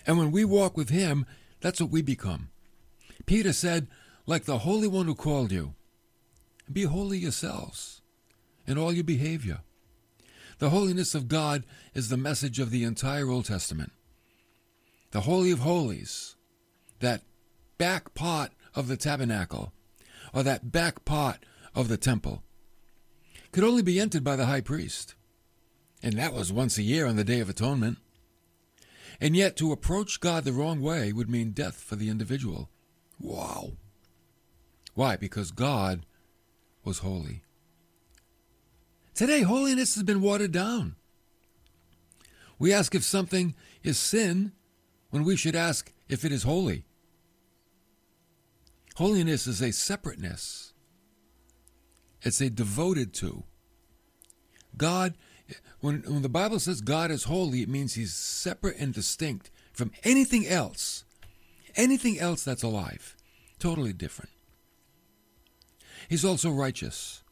And 0.06 0.16
when 0.18 0.30
we 0.30 0.44
walk 0.44 0.76
with 0.76 0.88
Him, 0.88 1.26
that's 1.60 1.80
what 1.80 1.90
we 1.90 2.00
become. 2.00 2.48
Peter 3.26 3.52
said, 3.52 3.86
like 4.26 4.44
the 4.44 4.58
Holy 4.58 4.86
One 4.86 5.06
who 5.06 5.14
called 5.14 5.52
you, 5.52 5.74
be 6.72 6.84
holy 6.84 7.18
yourselves 7.18 8.00
in 8.66 8.78
all 8.78 8.92
your 8.92 9.04
behavior. 9.04 9.60
The 10.58 10.70
holiness 10.70 11.14
of 11.14 11.26
God 11.26 11.64
is 11.94 12.08
the 12.08 12.16
message 12.16 12.58
of 12.60 12.70
the 12.70 12.84
entire 12.84 13.28
Old 13.28 13.46
Testament. 13.46 13.92
the 15.10 15.22
Holy 15.22 15.50
of 15.50 15.60
Holies, 15.60 16.36
that 17.00 17.22
back 17.78 18.14
part 18.14 18.52
of 18.74 18.88
the 18.88 18.96
tabernacle, 18.96 19.72
or 20.32 20.42
that 20.42 20.70
back 20.70 21.04
part 21.04 21.44
of 21.74 21.88
the 21.88 21.96
temple, 21.96 22.42
could 23.52 23.64
only 23.64 23.82
be 23.82 23.98
entered 23.98 24.22
by 24.22 24.36
the 24.36 24.46
high 24.46 24.60
priest. 24.60 25.14
And 26.02 26.14
that 26.14 26.32
was 26.32 26.52
once 26.52 26.78
a 26.78 26.82
year 26.82 27.06
on 27.06 27.16
the 27.16 27.24
Day 27.24 27.40
of 27.40 27.50
Atonement. 27.50 27.98
And 29.20 29.36
yet, 29.36 29.56
to 29.56 29.72
approach 29.72 30.20
God 30.20 30.44
the 30.44 30.52
wrong 30.52 30.80
way 30.80 31.12
would 31.12 31.28
mean 31.28 31.50
death 31.50 31.76
for 31.76 31.96
the 31.96 32.08
individual. 32.08 32.70
Wow. 33.18 33.72
Why? 35.00 35.16
Because 35.16 35.50
God 35.50 36.04
was 36.84 36.98
holy. 36.98 37.40
Today, 39.14 39.40
holiness 39.40 39.94
has 39.94 40.04
been 40.04 40.20
watered 40.20 40.52
down. 40.52 40.94
We 42.58 42.74
ask 42.74 42.94
if 42.94 43.02
something 43.02 43.54
is 43.82 43.96
sin 43.96 44.52
when 45.08 45.24
we 45.24 45.36
should 45.36 45.56
ask 45.56 45.90
if 46.10 46.22
it 46.22 46.32
is 46.32 46.42
holy. 46.42 46.84
Holiness 48.96 49.46
is 49.46 49.62
a 49.62 49.72
separateness, 49.72 50.74
it's 52.20 52.42
a 52.42 52.50
devoted 52.50 53.14
to. 53.14 53.44
God, 54.76 55.14
when, 55.80 56.02
when 56.02 56.20
the 56.20 56.28
Bible 56.28 56.60
says 56.60 56.82
God 56.82 57.10
is 57.10 57.24
holy, 57.24 57.62
it 57.62 57.70
means 57.70 57.94
he's 57.94 58.12
separate 58.12 58.76
and 58.78 58.92
distinct 58.92 59.50
from 59.72 59.92
anything 60.04 60.46
else, 60.46 61.06
anything 61.74 62.18
else 62.20 62.44
that's 62.44 62.62
alive. 62.62 63.16
Totally 63.58 63.94
different. 63.94 64.32
He's 66.10 66.24
also 66.24 66.50
righteous. 66.50 67.22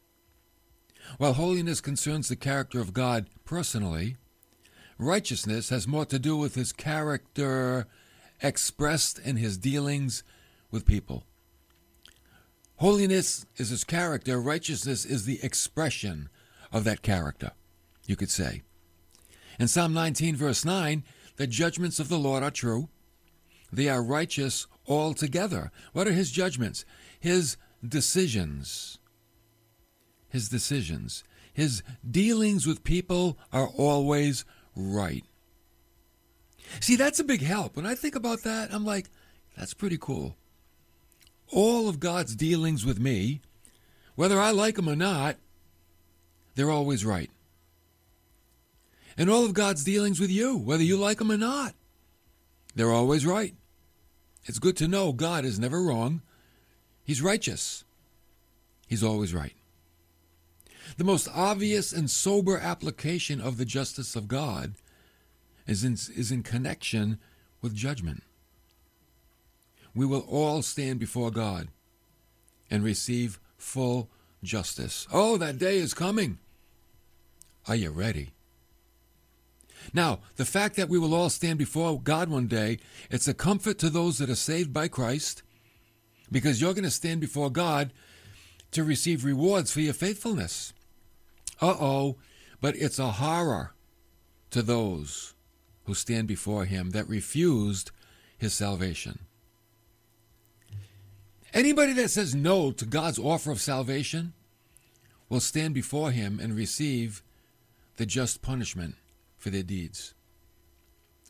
While 1.17 1.33
holiness 1.33 1.81
concerns 1.81 2.29
the 2.29 2.37
character 2.37 2.79
of 2.79 2.93
God 2.93 3.27
personally, 3.43 4.15
righteousness 4.97 5.67
has 5.67 5.85
more 5.85 6.05
to 6.05 6.17
do 6.17 6.37
with 6.37 6.55
his 6.55 6.71
character 6.71 7.87
expressed 8.41 9.19
in 9.19 9.35
his 9.35 9.57
dealings 9.57 10.23
with 10.71 10.85
people. 10.85 11.25
Holiness 12.77 13.45
is 13.57 13.67
his 13.67 13.83
character, 13.83 14.39
righteousness 14.39 15.03
is 15.03 15.25
the 15.25 15.43
expression 15.43 16.29
of 16.71 16.85
that 16.85 17.01
character, 17.01 17.51
you 18.05 18.15
could 18.15 18.31
say. 18.31 18.61
In 19.59 19.67
Psalm 19.67 19.93
19, 19.93 20.37
verse 20.37 20.63
9, 20.63 21.03
the 21.35 21.47
judgments 21.47 21.99
of 21.99 22.07
the 22.07 22.17
Lord 22.17 22.43
are 22.43 22.49
true. 22.49 22.87
They 23.73 23.89
are 23.89 24.01
righteous 24.01 24.67
altogether. 24.87 25.69
What 25.91 26.07
are 26.07 26.13
his 26.13 26.31
judgments? 26.31 26.85
His 27.19 27.57
decisions. 27.87 28.99
His 30.29 30.49
decisions. 30.49 31.23
His 31.53 31.83
dealings 32.09 32.67
with 32.67 32.83
people 32.83 33.37
are 33.51 33.67
always 33.67 34.45
right. 34.75 35.23
See, 36.79 36.95
that's 36.95 37.19
a 37.19 37.23
big 37.23 37.41
help. 37.41 37.75
When 37.75 37.85
I 37.85 37.95
think 37.95 38.15
about 38.15 38.43
that, 38.43 38.71
I'm 38.71 38.85
like, 38.85 39.09
that's 39.57 39.73
pretty 39.73 39.97
cool 39.97 40.35
all 41.51 41.89
of 41.89 41.99
God's 41.99 42.35
dealings 42.35 42.85
with 42.85 42.99
me, 42.99 43.41
whether 44.15 44.39
I 44.39 44.51
like 44.51 44.75
them 44.75 44.89
or 44.89 44.95
not, 44.95 45.37
they're 46.55 46.71
always 46.71 47.05
right. 47.05 47.29
And 49.17 49.29
all 49.29 49.45
of 49.45 49.53
God's 49.53 49.83
dealings 49.83 50.19
with 50.19 50.29
you, 50.29 50.57
whether 50.57 50.83
you 50.83 50.97
like 50.97 51.17
them 51.17 51.31
or 51.31 51.37
not, 51.37 51.73
they're 52.75 52.91
always 52.91 53.25
right. 53.25 53.55
It's 54.45 54.59
good 54.59 54.77
to 54.77 54.87
know 54.87 55.11
God 55.11 55.43
is 55.43 55.59
never 55.59 55.81
wrong. 55.81 56.21
He's 57.09 57.23
righteous. 57.23 57.85
He's 58.87 59.03
always 59.03 59.33
right. 59.33 59.55
The 60.97 61.03
most 61.03 61.27
obvious 61.33 61.91
and 61.91 62.07
sober 62.07 62.59
application 62.59 63.41
of 63.41 63.57
the 63.57 63.65
justice 63.65 64.15
of 64.15 64.27
God 64.27 64.75
is 65.65 65.83
in, 65.83 65.93
is 65.93 66.31
in 66.31 66.43
connection 66.43 67.17
with 67.63 67.73
judgment 67.73 68.21
we 69.95 70.05
will 70.05 70.23
all 70.29 70.61
stand 70.61 70.99
before 70.99 71.31
God 71.31 71.69
and 72.69 72.83
receive 72.83 73.39
full 73.57 74.11
justice. 74.43 75.07
Oh, 75.11 75.35
that 75.37 75.57
day 75.57 75.79
is 75.79 75.95
coming. 75.95 76.37
Are 77.67 77.75
you 77.75 77.89
ready? 77.89 78.33
Now, 79.91 80.19
the 80.35 80.45
fact 80.45 80.75
that 80.75 80.89
we 80.89 80.99
will 80.99 81.15
all 81.15 81.31
stand 81.31 81.57
before 81.57 81.99
God 81.99 82.29
one 82.29 82.45
day, 82.45 82.77
it's 83.09 83.27
a 83.27 83.33
comfort 83.33 83.79
to 83.79 83.89
those 83.89 84.19
that 84.19 84.29
are 84.29 84.35
saved 84.35 84.71
by 84.71 84.87
Christ 84.87 85.41
because 86.31 86.61
you're 86.61 86.73
going 86.73 86.83
to 86.83 86.91
stand 86.91 87.21
before 87.21 87.49
God 87.49 87.91
to 88.71 88.83
receive 88.83 89.25
rewards 89.25 89.71
for 89.71 89.81
your 89.81 89.93
faithfulness. 89.93 90.73
Uh 91.61 91.75
oh, 91.79 92.17
but 92.61 92.75
it's 92.75 92.99
a 92.99 93.11
horror 93.11 93.73
to 94.51 94.61
those 94.61 95.33
who 95.85 95.93
stand 95.93 96.27
before 96.27 96.65
Him 96.65 96.91
that 96.91 97.09
refused 97.09 97.91
His 98.37 98.53
salvation. 98.53 99.19
Anybody 101.53 101.93
that 101.93 102.09
says 102.09 102.35
no 102.35 102.71
to 102.71 102.85
God's 102.85 103.17
offer 103.17 103.51
of 103.51 103.59
salvation 103.59 104.33
will 105.29 105.39
stand 105.39 105.73
before 105.73 106.11
Him 106.11 106.39
and 106.39 106.55
receive 106.55 107.23
the 107.97 108.05
just 108.05 108.41
punishment 108.41 108.95
for 109.37 109.49
their 109.49 109.63
deeds. 109.63 110.13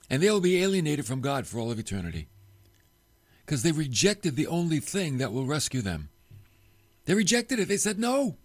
And 0.10 0.22
they 0.22 0.30
will 0.30 0.42
be 0.42 0.62
alienated 0.62 1.06
from 1.06 1.22
God 1.22 1.48
for 1.48 1.60
all 1.60 1.72
of 1.72 1.80
eternity 1.80 2.28
because 3.50 3.64
they 3.64 3.72
rejected 3.72 4.36
the 4.36 4.46
only 4.46 4.80
thing 4.80 5.18
that 5.18 5.34
will 5.34 5.48
rescue 5.48 5.82
them. 5.82 6.10
They 7.06 7.16
rejected 7.16 7.58
it. 7.58 7.68
They 7.68 7.78
said 7.78 7.98
no. 7.98 8.38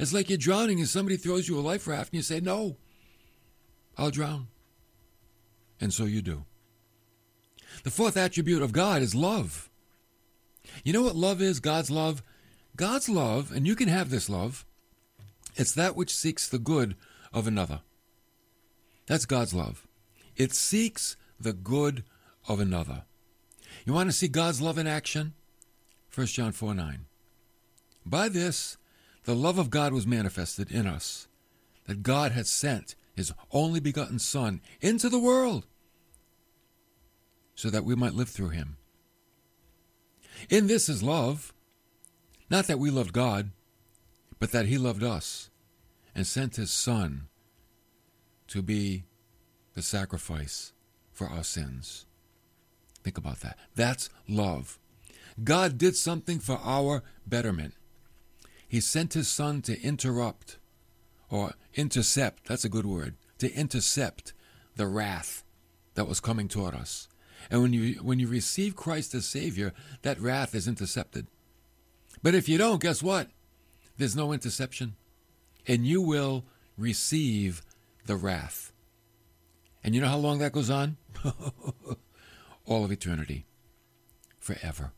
It's 0.00 0.14
like 0.14 0.30
you're 0.30 0.38
drowning 0.38 0.78
and 0.78 0.88
somebody 0.88 1.18
throws 1.18 1.46
you 1.46 1.58
a 1.58 1.60
life 1.60 1.86
raft 1.86 2.14
and 2.14 2.16
you 2.16 2.22
say, 2.22 2.40
No, 2.40 2.78
I'll 3.98 4.10
drown. 4.10 4.46
And 5.82 5.92
so 5.92 6.04
you 6.04 6.22
do. 6.22 6.46
The 7.84 7.90
fourth 7.90 8.16
attribute 8.16 8.62
of 8.62 8.72
God 8.72 9.02
is 9.02 9.14
love. 9.14 9.68
You 10.82 10.94
know 10.94 11.02
what 11.02 11.14
love 11.14 11.42
is? 11.42 11.60
God's 11.60 11.90
love? 11.90 12.22
God's 12.74 13.10
love, 13.10 13.52
and 13.54 13.66
you 13.66 13.76
can 13.76 13.88
have 13.88 14.08
this 14.08 14.30
love, 14.30 14.64
it's 15.56 15.72
that 15.72 15.94
which 15.94 16.14
seeks 16.14 16.48
the 16.48 16.58
good 16.58 16.96
of 17.34 17.46
another. 17.46 17.80
That's 19.08 19.26
God's 19.26 19.52
love. 19.52 19.86
It 20.38 20.54
seeks 20.54 21.18
the 21.38 21.52
good 21.52 22.02
of 22.48 22.60
another. 22.60 23.02
You 23.86 23.94
want 23.94 24.10
to 24.10 24.12
see 24.12 24.28
God's 24.28 24.60
love 24.60 24.76
in 24.76 24.86
action? 24.86 25.32
1 26.14 26.26
John 26.26 26.52
4 26.52 26.74
9. 26.74 27.06
By 28.04 28.28
this, 28.28 28.76
the 29.24 29.34
love 29.34 29.58
of 29.58 29.70
God 29.70 29.94
was 29.94 30.06
manifested 30.06 30.70
in 30.70 30.86
us, 30.86 31.26
that 31.86 32.02
God 32.02 32.32
had 32.32 32.46
sent 32.46 32.94
his 33.14 33.32
only 33.50 33.80
begotten 33.80 34.18
Son 34.18 34.60
into 34.82 35.08
the 35.08 35.18
world 35.18 35.64
so 37.54 37.70
that 37.70 37.84
we 37.84 37.94
might 37.94 38.12
live 38.12 38.28
through 38.28 38.50
him. 38.50 38.76
In 40.50 40.66
this 40.66 40.90
is 40.90 41.02
love, 41.02 41.54
not 42.50 42.66
that 42.66 42.78
we 42.78 42.90
loved 42.90 43.14
God, 43.14 43.50
but 44.38 44.52
that 44.52 44.66
He 44.66 44.78
loved 44.78 45.02
us 45.02 45.50
and 46.14 46.26
sent 46.26 46.56
His 46.56 46.70
Son 46.70 47.28
to 48.48 48.62
be 48.62 49.04
the 49.74 49.82
sacrifice 49.82 50.72
for 51.12 51.26
our 51.26 51.44
sins. 51.44 52.05
Think 53.06 53.18
about 53.18 53.38
that. 53.42 53.56
That's 53.76 54.10
love. 54.28 54.80
God 55.44 55.78
did 55.78 55.94
something 55.94 56.40
for 56.40 56.58
our 56.64 57.04
betterment. 57.24 57.74
He 58.66 58.80
sent 58.80 59.12
His 59.12 59.28
Son 59.28 59.62
to 59.62 59.80
interrupt 59.80 60.58
or 61.30 61.52
intercept, 61.76 62.48
that's 62.48 62.64
a 62.64 62.68
good 62.68 62.84
word, 62.84 63.14
to 63.38 63.54
intercept 63.54 64.32
the 64.74 64.88
wrath 64.88 65.44
that 65.94 66.08
was 66.08 66.18
coming 66.18 66.48
toward 66.48 66.74
us. 66.74 67.06
And 67.48 67.62
when 67.62 67.72
you 67.72 67.92
when 68.02 68.18
you 68.18 68.26
receive 68.26 68.74
Christ 68.74 69.14
as 69.14 69.24
Savior, 69.24 69.72
that 70.02 70.18
wrath 70.18 70.52
is 70.52 70.66
intercepted. 70.66 71.28
But 72.24 72.34
if 72.34 72.48
you 72.48 72.58
don't, 72.58 72.82
guess 72.82 73.04
what? 73.04 73.28
There's 73.98 74.16
no 74.16 74.32
interception. 74.32 74.96
And 75.68 75.86
you 75.86 76.02
will 76.02 76.44
receive 76.76 77.62
the 78.06 78.16
wrath. 78.16 78.72
And 79.84 79.94
you 79.94 80.00
know 80.00 80.08
how 80.08 80.18
long 80.18 80.40
that 80.40 80.50
goes 80.50 80.70
on? 80.70 80.96
All 82.66 82.84
of 82.84 82.92
eternity. 82.92 83.46
Forever. 84.38 84.92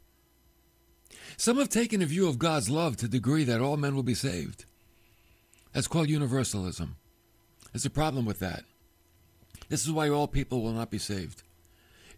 Some 1.36 1.58
have 1.58 1.68
taken 1.68 2.02
a 2.02 2.06
view 2.06 2.28
of 2.28 2.38
God's 2.38 2.68
love 2.68 2.96
to 2.96 3.06
the 3.06 3.18
degree 3.18 3.44
that 3.44 3.60
all 3.60 3.76
men 3.76 3.94
will 3.94 4.02
be 4.02 4.14
saved. 4.14 4.64
That's 5.72 5.86
called 5.86 6.08
universalism. 6.08 6.96
There's 7.72 7.86
a 7.86 7.90
problem 7.90 8.24
with 8.24 8.40
that. 8.40 8.64
This 9.68 9.84
is 9.84 9.92
why 9.92 10.08
all 10.08 10.26
people 10.26 10.62
will 10.62 10.72
not 10.72 10.90
be 10.90 10.98
saved 10.98 11.42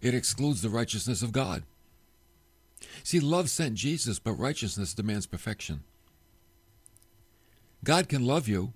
it 0.01 0.15
excludes 0.15 0.63
the 0.63 0.71
righteousness 0.71 1.23
of 1.23 1.33
God. 1.33 1.63
See, 3.03 3.21
love 3.21 3.51
sent 3.51 3.75
Jesus, 3.75 4.19
but 4.19 4.33
righteousness 4.33 4.95
demands 4.95 5.27
perfection. 5.27 5.81
God 7.85 8.09
can 8.09 8.25
love 8.25 8.49
you, 8.49 8.73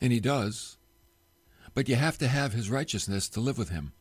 and 0.00 0.12
He 0.12 0.20
does, 0.20 0.76
but 1.74 1.88
you 1.88 1.94
have 1.94 2.18
to 2.18 2.28
have 2.28 2.52
His 2.52 2.70
righteousness 2.70 3.28
to 3.30 3.40
live 3.40 3.58
with 3.58 3.68
Him. 3.68 3.92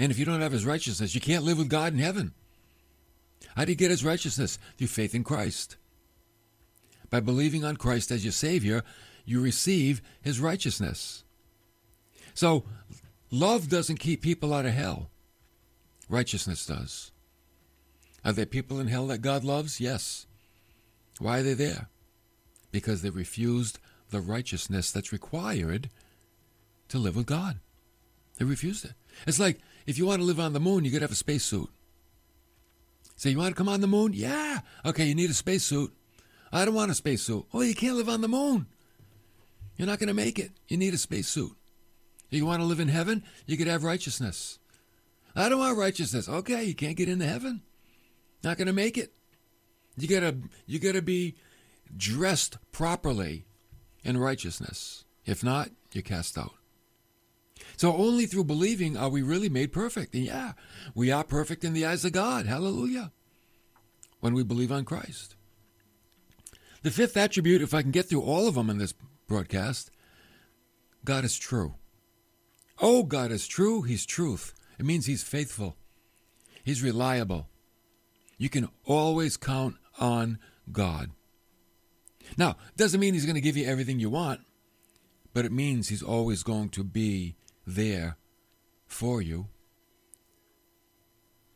And 0.00 0.10
if 0.10 0.18
you 0.18 0.24
don't 0.24 0.40
have 0.40 0.52
His 0.52 0.64
righteousness, 0.64 1.14
you 1.14 1.20
can't 1.20 1.44
live 1.44 1.58
with 1.58 1.68
God 1.68 1.92
in 1.92 1.98
heaven. 1.98 2.32
How 3.54 3.66
do 3.66 3.72
you 3.72 3.76
get 3.76 3.90
His 3.90 4.02
righteousness? 4.02 4.58
Through 4.78 4.86
faith 4.86 5.14
in 5.14 5.22
Christ. 5.22 5.76
By 7.10 7.20
believing 7.20 7.66
on 7.66 7.76
Christ 7.76 8.10
as 8.10 8.24
your 8.24 8.32
Savior, 8.32 8.82
you 9.26 9.42
receive 9.42 10.00
His 10.22 10.40
righteousness. 10.40 11.22
So, 12.32 12.64
love 13.30 13.68
doesn't 13.68 14.00
keep 14.00 14.22
people 14.22 14.54
out 14.54 14.64
of 14.64 14.72
hell. 14.72 15.10
Righteousness 16.08 16.64
does. 16.64 17.12
Are 18.24 18.32
there 18.32 18.46
people 18.46 18.80
in 18.80 18.86
hell 18.86 19.06
that 19.08 19.18
God 19.18 19.44
loves? 19.44 19.80
Yes. 19.80 20.26
Why 21.18 21.40
are 21.40 21.42
they 21.42 21.52
there? 21.52 21.88
Because 22.72 23.02
they 23.02 23.10
refused 23.10 23.78
the 24.08 24.20
righteousness 24.20 24.90
that's 24.92 25.12
required 25.12 25.90
to 26.88 26.98
live 26.98 27.16
with 27.16 27.26
God. 27.26 27.60
They 28.40 28.46
refused 28.46 28.86
it. 28.86 28.94
It's 29.26 29.38
like 29.38 29.58
if 29.86 29.98
you 29.98 30.06
want 30.06 30.22
to 30.22 30.26
live 30.26 30.40
on 30.40 30.54
the 30.54 30.60
moon, 30.60 30.82
you 30.82 30.90
got 30.90 31.00
to 31.00 31.04
have 31.04 31.12
a 31.12 31.14
spacesuit. 31.14 31.68
Say, 33.14 33.28
you 33.28 33.38
want 33.38 33.50
to 33.50 33.54
come 33.54 33.68
on 33.68 33.82
the 33.82 33.86
moon? 33.86 34.14
Yeah. 34.14 34.60
Okay, 34.86 35.04
you 35.04 35.14
need 35.14 35.28
a 35.28 35.34
spacesuit. 35.34 35.92
I 36.50 36.64
don't 36.64 36.74
want 36.74 36.90
a 36.90 36.94
spacesuit. 36.94 37.44
Oh, 37.52 37.60
you 37.60 37.74
can't 37.74 37.96
live 37.96 38.08
on 38.08 38.22
the 38.22 38.28
moon. 38.28 38.66
You're 39.76 39.86
not 39.86 39.98
going 39.98 40.08
to 40.08 40.14
make 40.14 40.38
it. 40.38 40.52
You 40.68 40.78
need 40.78 40.94
a 40.94 40.98
spacesuit. 40.98 41.52
You 42.30 42.46
want 42.46 42.62
to 42.62 42.66
live 42.66 42.80
in 42.80 42.88
heaven? 42.88 43.24
You 43.44 43.58
could 43.58 43.66
have 43.66 43.84
righteousness. 43.84 44.58
I 45.36 45.50
don't 45.50 45.58
want 45.58 45.76
righteousness. 45.76 46.26
Okay, 46.26 46.64
you 46.64 46.74
can't 46.74 46.96
get 46.96 47.10
into 47.10 47.26
heaven. 47.26 47.60
Not 48.42 48.56
going 48.56 48.68
to 48.68 48.72
make 48.72 48.96
it. 48.96 49.12
You 49.98 50.08
gotta 50.08 50.38
you 50.66 50.78
gotta 50.78 51.02
be 51.02 51.34
dressed 51.94 52.56
properly 52.72 53.44
in 54.02 54.16
righteousness. 54.16 55.04
If 55.26 55.44
not, 55.44 55.68
you're 55.92 56.02
cast 56.02 56.38
out. 56.38 56.54
So 57.76 57.94
only 57.96 58.26
through 58.26 58.44
believing 58.44 58.96
are 58.96 59.08
we 59.08 59.22
really 59.22 59.48
made 59.48 59.72
perfect. 59.72 60.14
And 60.14 60.24
yeah, 60.24 60.52
we 60.94 61.10
are 61.10 61.24
perfect 61.24 61.64
in 61.64 61.72
the 61.72 61.86
eyes 61.86 62.04
of 62.04 62.12
God. 62.12 62.46
Hallelujah. 62.46 63.12
When 64.20 64.34
we 64.34 64.42
believe 64.42 64.70
on 64.70 64.84
Christ. 64.84 65.36
The 66.82 66.90
fifth 66.90 67.16
attribute, 67.16 67.62
if 67.62 67.74
I 67.74 67.82
can 67.82 67.90
get 67.90 68.08
through 68.08 68.22
all 68.22 68.48
of 68.48 68.54
them 68.54 68.70
in 68.70 68.78
this 68.78 68.94
broadcast, 69.26 69.90
God 71.04 71.24
is 71.24 71.38
true. 71.38 71.74
Oh, 72.80 73.02
God 73.02 73.30
is 73.30 73.46
true. 73.46 73.82
He's 73.82 74.06
truth. 74.06 74.54
It 74.78 74.86
means 74.86 75.06
He's 75.06 75.22
faithful. 75.22 75.76
He's 76.64 76.82
reliable. 76.82 77.48
You 78.38 78.48
can 78.48 78.68
always 78.86 79.36
count 79.36 79.76
on 79.98 80.38
God. 80.72 81.10
Now, 82.36 82.56
doesn't 82.76 83.00
mean 83.00 83.12
He's 83.12 83.26
going 83.26 83.34
to 83.34 83.42
give 83.42 83.56
you 83.56 83.66
everything 83.66 84.00
you 84.00 84.08
want, 84.08 84.40
but 85.34 85.44
it 85.44 85.52
means 85.52 85.88
He's 85.88 86.02
always 86.02 86.42
going 86.42 86.70
to 86.70 86.84
be 86.84 87.36
there 87.66 88.16
for 88.86 89.22
you. 89.22 89.48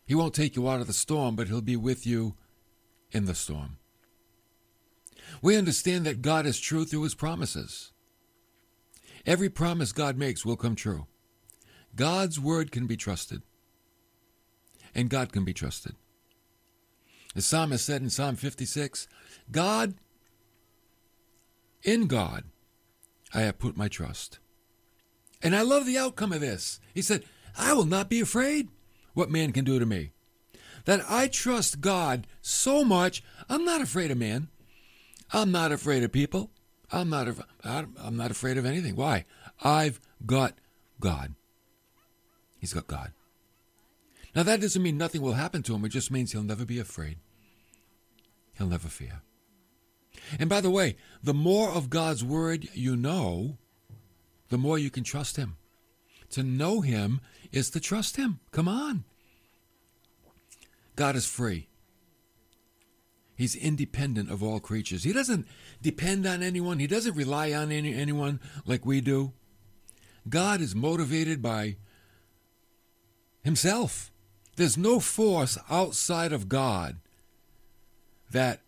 He 0.07 0.15
won't 0.15 0.35
take 0.35 0.57
you 0.57 0.69
out 0.69 0.81
of 0.81 0.87
the 0.87 0.93
storm, 0.93 1.37
but 1.37 1.49
He'll 1.49 1.61
be 1.61 1.77
with 1.77 2.07
you 2.07 2.35
in 3.11 3.25
the 3.25 3.35
storm. 3.35 3.79
We 5.41 5.57
understand 5.57 6.05
that 6.07 6.23
God 6.23 6.47
is 6.47 6.61
true 6.61 6.85
through 6.85 7.03
His 7.03 7.15
promises. 7.15 7.93
Every 9.27 9.49
promise 9.49 9.93
God 9.93 10.19
makes 10.19 10.45
will 10.45 10.57
come 10.57 10.75
true. 10.75 11.07
God's 11.97 12.39
word 12.39 12.71
can 12.71 12.87
be 12.87 12.97
trusted, 12.97 13.43
and 14.95 15.09
God 15.09 15.33
can 15.33 15.45
be 15.45 15.55
trusted. 15.55 15.95
The 17.35 17.43
psalmist 17.43 17.85
said 17.85 18.03
in 18.03 18.11
Psalm 18.11 18.37
56 18.37 19.09
God, 19.51 19.95
in 21.83 22.07
God, 22.07 22.45
I 23.33 23.41
have 23.41 23.59
put 23.59 23.77
my 23.77 23.89
trust. 23.89 24.39
And 25.45 25.55
I 25.55 25.61
love 25.63 25.85
the 25.85 25.99
outcome 25.99 26.33
of 26.33 26.41
this. 26.41 26.81
He 26.95 27.03
said, 27.03 27.23
I 27.57 27.75
will 27.75 27.85
not 27.85 28.09
be 28.09 28.21
afraid 28.21 28.71
what 29.13 29.31
man 29.31 29.53
can 29.53 29.65
do 29.65 29.79
to 29.79 29.87
me. 29.87 30.11
That 30.87 31.03
I 31.09 31.29
trust 31.29 31.83
God 31.83 32.27
so 32.40 32.83
much, 32.83 33.23
I'm 33.49 33.64
not 33.64 33.83
afraid 33.83 34.11
of 34.11 34.18
man. 34.18 34.49
I'm 35.33 35.53
not 35.53 35.71
afraid 35.71 36.03
of 36.03 36.12
people. 36.12 36.51
I'm 36.90 37.11
not, 37.11 37.29
I'm 37.62 38.16
not 38.16 38.31
afraid 38.31 38.57
of 38.57 38.64
anything. 38.64 38.97
Why? 38.97 39.27
I've 39.62 40.01
got 40.25 40.55
God. 40.99 41.35
He's 42.59 42.73
got 42.73 42.87
God. 42.87 43.12
Now, 44.35 44.42
that 44.42 44.61
doesn't 44.61 44.83
mean 44.83 44.99
nothing 44.99 45.23
will 45.23 45.35
happen 45.35 45.62
to 45.64 45.75
him. 45.75 45.85
It 45.85 45.90
just 45.90 46.11
means 46.11 46.33
he'll 46.33 46.42
never 46.42 46.64
be 46.64 46.79
afraid. 46.79 47.18
He'll 48.57 48.66
never 48.66 48.88
fear. 48.88 49.23
And 50.38 50.49
by 50.49 50.61
the 50.61 50.71
way, 50.71 50.97
the 51.23 51.35
more 51.35 51.71
of 51.71 51.90
God's 51.90 52.25
word 52.25 52.68
you 52.73 52.97
know, 52.97 53.59
the 54.48 54.59
more 54.59 54.78
you 54.78 54.90
can 54.90 55.04
trust 55.04 55.37
him. 55.37 55.57
To 56.30 56.42
know 56.42 56.80
him 56.80 57.20
is 57.52 57.70
to 57.70 57.80
trust 57.80 58.16
him. 58.16 58.40
Come 58.50 58.68
on. 58.68 59.04
God 60.96 61.16
is 61.16 61.26
free. 61.26 61.68
He's 63.37 63.57
independent 63.57 64.30
of 64.30 64.42
all 64.42 64.61
creatures. 64.61 65.04
He 65.04 65.12
doesn't 65.12 65.46
depend 65.83 66.24
on 66.26 66.42
anyone. 66.42 66.78
He 66.78 66.87
doesn't 66.87 67.16
rely 67.16 67.52
on 67.52 67.72
any, 67.72 67.94
anyone 67.94 68.40
like 68.64 68.87
we 68.87 69.00
do. 69.00 69.33
God 70.28 70.61
is 70.61 70.74
motivated 70.74 71.42
by 71.42 71.76
himself. 73.42 74.12
There's 74.57 74.78
no 74.78 75.00
force 75.00 75.59
outside 75.68 76.33
of 76.33 76.48
God 76.48 76.96
that 78.30 78.61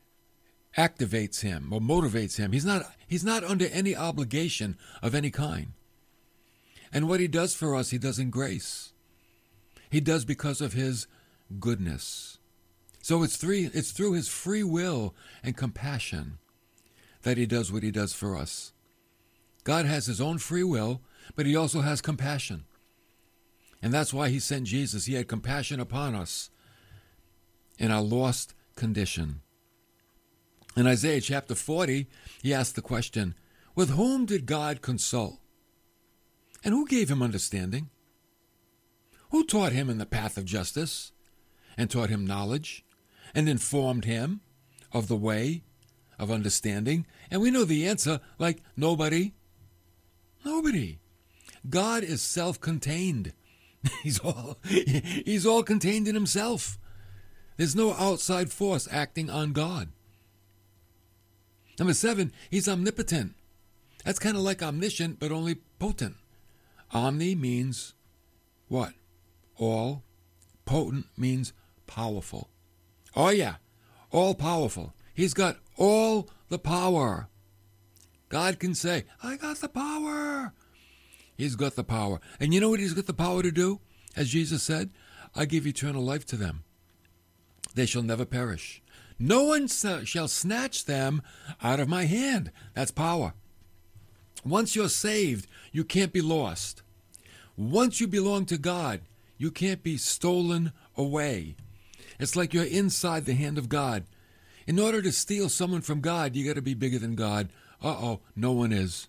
activates 0.76 1.40
him 1.40 1.72
or 1.72 1.80
motivates 1.80 2.36
him. 2.36 2.52
He's 2.52 2.64
not 2.64 2.82
he's 3.06 3.24
not 3.24 3.44
under 3.44 3.66
any 3.66 3.96
obligation 3.96 4.76
of 5.02 5.14
any 5.14 5.30
kind. 5.30 5.72
And 6.92 7.08
what 7.08 7.20
he 7.20 7.28
does 7.28 7.54
for 7.54 7.74
us, 7.74 7.90
he 7.90 7.98
does 7.98 8.18
in 8.18 8.30
grace. 8.30 8.92
He 9.90 10.00
does 10.00 10.24
because 10.24 10.60
of 10.60 10.72
his 10.72 11.06
goodness. 11.58 12.38
So 13.02 13.22
it's 13.22 13.36
three 13.36 13.70
it's 13.72 13.92
through 13.92 14.12
his 14.12 14.28
free 14.28 14.64
will 14.64 15.14
and 15.42 15.56
compassion 15.56 16.38
that 17.22 17.38
he 17.38 17.46
does 17.46 17.72
what 17.72 17.82
he 17.82 17.90
does 17.90 18.12
for 18.12 18.36
us. 18.36 18.72
God 19.64 19.84
has 19.84 20.06
his 20.06 20.20
own 20.20 20.38
free 20.38 20.62
will, 20.62 21.00
but 21.34 21.46
he 21.46 21.56
also 21.56 21.80
has 21.80 22.00
compassion. 22.00 22.64
And 23.82 23.92
that's 23.92 24.14
why 24.14 24.28
he 24.28 24.38
sent 24.38 24.66
Jesus. 24.66 25.06
He 25.06 25.14
had 25.14 25.28
compassion 25.28 25.80
upon 25.80 26.14
us 26.14 26.50
in 27.78 27.90
our 27.90 28.02
lost 28.02 28.54
condition. 28.74 29.40
In 30.76 30.86
Isaiah 30.86 31.22
chapter 31.22 31.54
40, 31.54 32.06
he 32.42 32.52
asked 32.52 32.74
the 32.74 32.82
question 32.82 33.34
With 33.74 33.90
whom 33.90 34.26
did 34.26 34.44
God 34.44 34.82
consult? 34.82 35.38
And 36.62 36.74
who 36.74 36.86
gave 36.86 37.10
him 37.10 37.22
understanding? 37.22 37.88
Who 39.30 39.44
taught 39.44 39.72
him 39.72 39.88
in 39.88 39.96
the 39.96 40.04
path 40.04 40.36
of 40.36 40.44
justice, 40.44 41.12
and 41.78 41.90
taught 41.90 42.10
him 42.10 42.26
knowledge, 42.26 42.84
and 43.34 43.48
informed 43.48 44.04
him 44.04 44.42
of 44.92 45.08
the 45.08 45.16
way 45.16 45.62
of 46.18 46.30
understanding? 46.30 47.06
And 47.30 47.40
we 47.40 47.50
know 47.50 47.64
the 47.64 47.88
answer 47.88 48.20
like 48.38 48.62
nobody. 48.76 49.32
Nobody. 50.44 50.98
God 51.70 52.04
is 52.04 52.20
self 52.20 52.60
contained. 52.60 53.32
He's 54.02 54.18
all, 54.18 54.58
he's 54.64 55.46
all 55.46 55.62
contained 55.62 56.08
in 56.08 56.16
himself. 56.16 56.76
There's 57.56 57.76
no 57.76 57.92
outside 57.92 58.50
force 58.50 58.88
acting 58.90 59.30
on 59.30 59.52
God. 59.52 59.90
Number 61.78 61.94
seven, 61.94 62.32
he's 62.50 62.68
omnipotent. 62.68 63.34
That's 64.04 64.18
kind 64.18 64.36
of 64.36 64.42
like 64.42 64.62
omniscient, 64.62 65.18
but 65.18 65.32
only 65.32 65.56
potent. 65.78 66.16
Omni 66.92 67.34
means 67.34 67.94
what? 68.68 68.92
All. 69.58 70.02
Potent 70.64 71.06
means 71.16 71.52
powerful. 71.86 72.50
Oh, 73.14 73.30
yeah, 73.30 73.56
all 74.10 74.34
powerful. 74.34 74.94
He's 75.14 75.34
got 75.34 75.58
all 75.76 76.28
the 76.48 76.58
power. 76.58 77.28
God 78.28 78.58
can 78.58 78.74
say, 78.74 79.04
I 79.22 79.36
got 79.36 79.58
the 79.58 79.68
power. 79.68 80.52
He's 81.36 81.56
got 81.56 81.76
the 81.76 81.84
power. 81.84 82.20
And 82.40 82.52
you 82.52 82.60
know 82.60 82.70
what 82.70 82.80
he's 82.80 82.94
got 82.94 83.06
the 83.06 83.14
power 83.14 83.42
to 83.42 83.52
do? 83.52 83.80
As 84.16 84.30
Jesus 84.30 84.62
said, 84.62 84.90
I 85.34 85.44
give 85.44 85.66
eternal 85.66 86.02
life 86.02 86.26
to 86.26 86.36
them. 86.36 86.64
They 87.74 87.86
shall 87.86 88.02
never 88.02 88.24
perish. 88.24 88.82
No 89.18 89.44
one 89.44 89.68
shall 89.68 90.28
snatch 90.28 90.84
them 90.84 91.22
out 91.62 91.80
of 91.80 91.88
my 91.88 92.04
hand. 92.04 92.52
That's 92.74 92.90
power. 92.90 93.34
Once 94.44 94.76
you're 94.76 94.88
saved, 94.88 95.46
you 95.72 95.84
can't 95.84 96.12
be 96.12 96.20
lost. 96.20 96.82
Once 97.56 98.00
you 98.00 98.06
belong 98.06 98.44
to 98.46 98.58
God, 98.58 99.00
you 99.38 99.50
can't 99.50 99.82
be 99.82 99.96
stolen 99.96 100.72
away. 100.96 101.56
It's 102.18 102.36
like 102.36 102.52
you're 102.52 102.64
inside 102.64 103.24
the 103.24 103.34
hand 103.34 103.58
of 103.58 103.68
God. 103.68 104.04
In 104.66 104.78
order 104.78 105.00
to 105.02 105.12
steal 105.12 105.48
someone 105.48 105.80
from 105.80 106.00
God, 106.00 106.34
you 106.34 106.46
got 106.46 106.56
to 106.56 106.62
be 106.62 106.74
bigger 106.74 106.98
than 106.98 107.14
God. 107.14 107.48
Uh 107.82 107.88
oh, 107.88 108.20
no 108.34 108.52
one 108.52 108.72
is. 108.72 109.08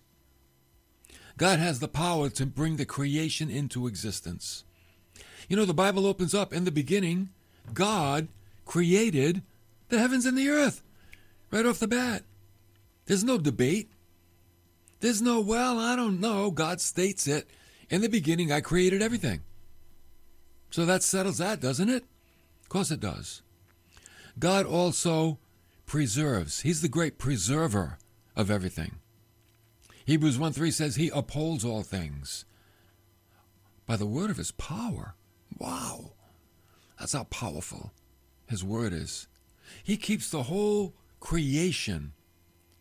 God 1.36 1.58
has 1.58 1.80
the 1.80 1.88
power 1.88 2.28
to 2.30 2.46
bring 2.46 2.76
the 2.76 2.84
creation 2.84 3.50
into 3.50 3.86
existence. 3.86 4.64
You 5.48 5.56
know, 5.56 5.64
the 5.64 5.74
Bible 5.74 6.06
opens 6.06 6.34
up 6.34 6.52
in 6.52 6.64
the 6.64 6.72
beginning, 6.72 7.30
God 7.72 8.28
created 8.64 9.42
the 9.88 9.98
heavens 9.98 10.26
and 10.26 10.36
the 10.36 10.48
earth 10.48 10.82
right 11.50 11.66
off 11.66 11.78
the 11.78 11.88
bat. 11.88 12.24
There's 13.06 13.24
no 13.24 13.38
debate. 13.38 13.90
There's 15.00 15.22
no, 15.22 15.40
well, 15.40 15.78
I 15.78 15.96
don't 15.96 16.20
know. 16.20 16.50
God 16.50 16.80
states 16.80 17.26
it. 17.26 17.48
In 17.88 18.00
the 18.00 18.08
beginning, 18.08 18.52
I 18.52 18.60
created 18.60 19.00
everything. 19.00 19.40
So 20.70 20.84
that 20.84 21.02
settles 21.02 21.38
that, 21.38 21.60
doesn't 21.60 21.88
it? 21.88 22.04
Of 22.62 22.68
course 22.68 22.90
it 22.90 23.00
does. 23.00 23.42
God 24.38 24.66
also 24.66 25.38
preserves. 25.86 26.60
He's 26.60 26.82
the 26.82 26.88
great 26.88 27.18
preserver 27.18 27.98
of 28.36 28.50
everything. 28.50 28.96
Hebrews 30.04 30.38
1 30.38 30.52
3 30.52 30.70
says, 30.70 30.96
He 30.96 31.10
upholds 31.14 31.64
all 31.64 31.82
things 31.82 32.44
by 33.86 33.96
the 33.96 34.06
word 34.06 34.30
of 34.30 34.36
His 34.36 34.50
power. 34.52 35.14
Wow. 35.56 36.12
That's 36.98 37.12
how 37.12 37.24
powerful 37.24 37.92
His 38.46 38.62
Word 38.62 38.92
is. 38.92 39.27
He 39.82 39.96
keeps 39.96 40.30
the 40.30 40.44
whole 40.44 40.94
creation 41.20 42.12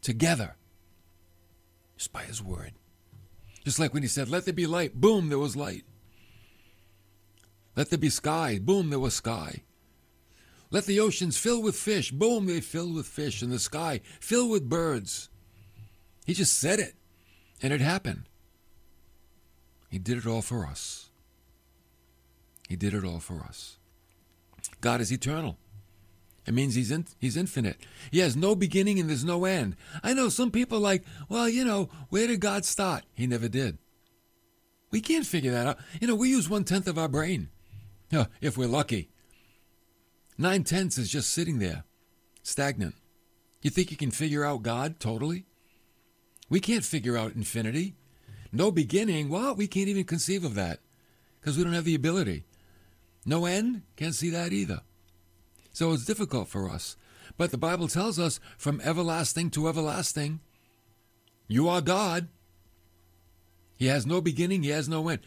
together 0.02 0.56
just 1.97 2.13
by 2.13 2.23
His 2.23 2.41
Word. 2.41 2.73
Just 3.63 3.80
like 3.80 3.93
when 3.93 4.04
He 4.04 4.10
said, 4.10 4.30
Let 4.30 4.45
there 4.45 4.54
be 4.54 4.67
light, 4.67 5.00
boom, 5.00 5.30
there 5.30 5.39
was 5.39 5.56
light. 5.56 5.84
Let 7.76 7.89
there 7.89 8.00
be 8.00 8.10
sky, 8.10 8.60
boom, 8.60 8.89
there 8.89 9.00
was 9.00 9.13
sky. 9.13 9.63
Let 10.69 10.86
the 10.86 11.00
oceans 11.00 11.38
fill 11.38 11.62
with 11.62 11.76
fish, 11.76 12.12
boom, 12.12 12.45
they 12.45 12.60
filled 12.60 12.95
with 12.95 13.06
fish, 13.06 13.41
and 13.41 13.52
the 13.52 13.60
sky 13.60 14.02
fill 14.19 14.50
with 14.50 14.67
birds. 14.67 15.30
He 16.26 16.34
just 16.34 16.60
said 16.60 16.80
it, 16.80 16.95
and 17.62 17.71
it 17.71 17.80
happened. 17.80 18.23
He 19.89 20.00
did 20.00 20.17
it 20.17 20.28
all 20.28 20.41
for 20.41 20.65
us. 20.65 21.10
He 22.67 22.76
did 22.76 22.93
it 22.93 23.06
all 23.06 23.19
for 23.19 23.41
us. 23.41 23.78
God 24.82 25.00
is 25.00 25.12
eternal. 25.12 25.58
It 26.48 26.54
means 26.54 26.76
he's 26.76 26.92
in, 26.92 27.06
he's 27.20 27.36
infinite. 27.36 27.76
He 28.10 28.20
has 28.20 28.38
no 28.38 28.56
beginning 28.56 29.00
and 29.00 29.10
there's 29.10 29.26
no 29.26 29.44
end. 29.44 29.76
I 30.02 30.14
know 30.14 30.30
some 30.30 30.50
people 30.50 30.80
like, 30.80 31.04
well, 31.28 31.50
you 31.50 31.66
know, 31.66 31.90
where 32.10 32.26
did 32.26 32.40
God 32.40 32.64
start? 32.64 33.04
He 33.14 33.28
never 33.28 33.50
did. 33.50 33.78
We 34.90 35.02
can't 35.02 35.26
figure 35.26 35.52
that 35.52 35.68
out. 35.68 35.78
You 36.00 36.08
know, 36.08 36.16
we 36.16 36.30
use 36.30 36.50
one 36.50 36.64
tenth 36.64 36.88
of 36.88 36.98
our 36.98 37.10
brain, 37.10 37.50
if 38.40 38.58
we're 38.58 38.70
lucky. 38.70 39.10
Nine 40.38 40.64
tenths 40.64 40.98
is 40.98 41.12
just 41.12 41.32
sitting 41.32 41.60
there, 41.60 41.84
stagnant. 42.44 42.96
You 43.62 43.70
think 43.70 43.92
you 43.92 43.98
can 43.98 44.12
figure 44.12 44.46
out 44.46 44.64
God 44.64 45.02
totally? 45.02 45.46
We 46.50 46.62
can't 46.62 46.86
figure 46.86 47.18
out 47.18 47.36
infinity. 47.36 47.96
No 48.54 48.72
beginning, 48.72 49.28
well, 49.28 49.54
we 49.54 49.68
can't 49.68 49.90
even 49.90 50.06
conceive 50.06 50.46
of 50.46 50.56
that 50.56 50.80
because 51.42 51.58
we 51.58 51.66
don't 51.66 51.74
have 51.74 51.84
the 51.84 51.96
ability. 51.96 52.46
No 53.26 53.46
end, 53.46 53.82
can't 53.98 54.16
see 54.16 54.30
that 54.30 54.54
either. 54.54 54.80
So 55.78 55.92
it's 55.92 56.06
difficult 56.06 56.48
for 56.48 56.68
us. 56.68 56.98
But 57.38 57.52
the 57.52 57.58
Bible 57.60 57.88
tells 57.88 58.18
us 58.18 58.40
from 58.58 58.82
everlasting 58.82 59.52
to 59.52 59.70
everlasting, 59.70 60.40
you 61.48 61.70
are 61.70 61.82
God. 61.82 62.30
He 63.76 63.86
has 63.86 64.04
no 64.04 64.20
beginning, 64.20 64.63
He 64.63 64.70
has 64.70 64.90
no 64.90 65.08
end. 65.08 65.20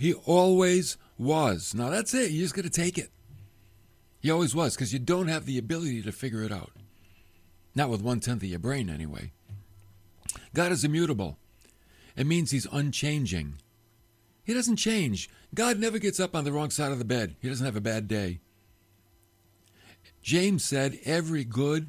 He 0.00 0.12
always 0.12 0.96
was. 1.16 1.72
Now 1.72 1.88
that's 1.88 2.14
it. 2.14 2.32
You 2.32 2.42
just 2.42 2.56
got 2.56 2.64
to 2.64 2.68
take 2.68 2.98
it. 2.98 3.10
He 4.18 4.28
always 4.28 4.56
was 4.56 4.74
because 4.74 4.92
you 4.92 4.98
don't 4.98 5.28
have 5.28 5.46
the 5.46 5.56
ability 5.56 6.02
to 6.02 6.10
figure 6.10 6.42
it 6.42 6.50
out. 6.50 6.72
Not 7.72 7.90
with 7.90 8.02
one 8.02 8.18
tenth 8.18 8.42
of 8.42 8.48
your 8.48 8.58
brain, 8.58 8.90
anyway. 8.90 9.30
God 10.52 10.72
is 10.72 10.82
immutable. 10.82 11.38
It 12.16 12.26
means 12.26 12.50
He's 12.50 12.66
unchanging. 12.72 13.54
He 14.42 14.52
doesn't 14.52 14.78
change. 14.78 15.30
God 15.54 15.78
never 15.78 16.00
gets 16.00 16.18
up 16.18 16.34
on 16.34 16.42
the 16.42 16.50
wrong 16.50 16.70
side 16.70 16.90
of 16.90 16.98
the 16.98 17.04
bed. 17.04 17.36
He 17.40 17.48
doesn't 17.48 17.64
have 17.64 17.76
a 17.76 17.80
bad 17.80 18.08
day. 18.08 18.40
James 20.22 20.64
said, 20.64 20.98
Every 21.04 21.44
good 21.44 21.88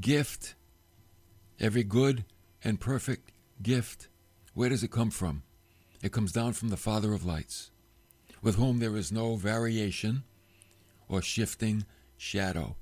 gift, 0.00 0.54
every 1.60 1.84
good 1.84 2.24
and 2.62 2.80
perfect 2.80 3.32
gift, 3.62 4.08
where 4.54 4.68
does 4.68 4.82
it 4.82 4.90
come 4.90 5.10
from? 5.10 5.42
It 6.02 6.12
comes 6.12 6.32
down 6.32 6.52
from 6.52 6.68
the 6.68 6.76
Father 6.76 7.12
of 7.12 7.24
lights, 7.24 7.70
with 8.42 8.56
whom 8.56 8.78
there 8.78 8.96
is 8.96 9.12
no 9.12 9.36
variation 9.36 10.24
or 11.08 11.22
shifting 11.22 11.84
shadow. 12.16 12.76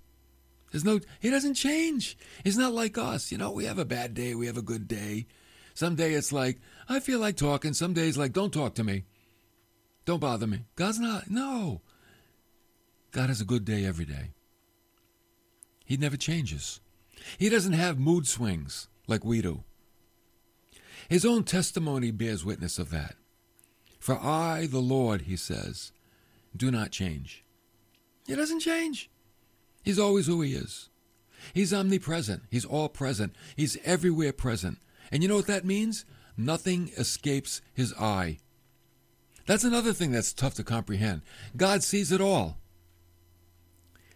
There's 0.71 0.85
no, 0.85 1.01
he 1.21 1.31
doesn't 1.31 1.55
change. 1.55 2.17
He's 2.43 2.57
not 2.57 2.73
like 2.73 2.97
us. 2.97 3.31
You 3.31 3.39
know, 3.39 3.53
we 3.53 3.67
have 3.67 3.79
a 3.79 3.85
bad 3.85 4.15
day, 4.15 4.35
we 4.35 4.47
have 4.47 4.57
a 4.57 4.63
good 4.63 4.89
day. 4.89 5.27
Some 5.75 5.95
day 5.95 6.15
it's 6.15 6.33
like, 6.33 6.59
I 6.89 7.01
feel 7.01 7.19
like 7.19 7.37
talking. 7.37 7.75
Some 7.75 7.93
days 7.93 8.17
like, 8.17 8.33
don't 8.33 8.53
talk 8.53 8.75
to 8.75 8.85
me. 8.85 9.05
Don't 10.05 10.21
bother 10.21 10.47
me. 10.47 10.65
God's 10.77 10.99
not, 10.99 11.31
no. 11.31 11.83
God 13.13 13.29
has 13.29 13.41
a 13.41 13.47
good 13.47 13.65
day 13.65 13.85
every 13.85 14.07
day. 14.07 14.31
He 15.85 15.97
never 15.97 16.17
changes. 16.17 16.81
He 17.39 17.49
doesn't 17.49 17.75
have 17.75 17.99
mood 17.99 18.27
swings 18.27 18.89
like 19.07 19.25
we 19.25 19.43
do. 19.43 19.65
His 21.09 21.27
own 21.27 21.45
testimony 21.45 22.11
bears 22.11 22.45
witness 22.45 22.79
of 22.79 22.91
that. 22.91 23.17
For 23.99 24.19
I, 24.19 24.67
the 24.67 24.81
Lord, 24.81 25.23
he 25.23 25.37
says, 25.37 25.93
do 26.57 26.71
not 26.71 26.91
change. 26.91 27.45
He 28.27 28.35
doesn't 28.35 28.61
change. 28.61 29.11
He's 29.83 29.99
always 29.99 30.27
who 30.27 30.41
he 30.41 30.55
is. 30.55 30.89
He's 31.53 31.75
omnipresent. 31.75 32.45
He's 32.51 32.65
all 32.65 32.89
present. 32.89 33.35
He's 33.57 33.77
everywhere 33.85 34.33
present. 34.33 34.79
And 35.11 35.23
you 35.23 35.29
know 35.29 35.37
what 35.37 35.49
that 35.49 35.65
means? 35.65 36.05
Nothing 36.37 36.91
escapes 36.97 37.61
his 37.75 37.93
eye. 37.95 38.39
That's 39.47 39.65
another 39.65 39.93
thing 39.93 40.13
that's 40.13 40.33
tough 40.33 40.55
to 40.55 40.65
comprehend. 40.65 41.23
God 41.57 41.83
sees 41.83 42.13
it 42.13 42.21
all. 42.21 42.59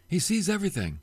He 0.08 0.18
sees 0.18 0.48
everything. 0.48 1.00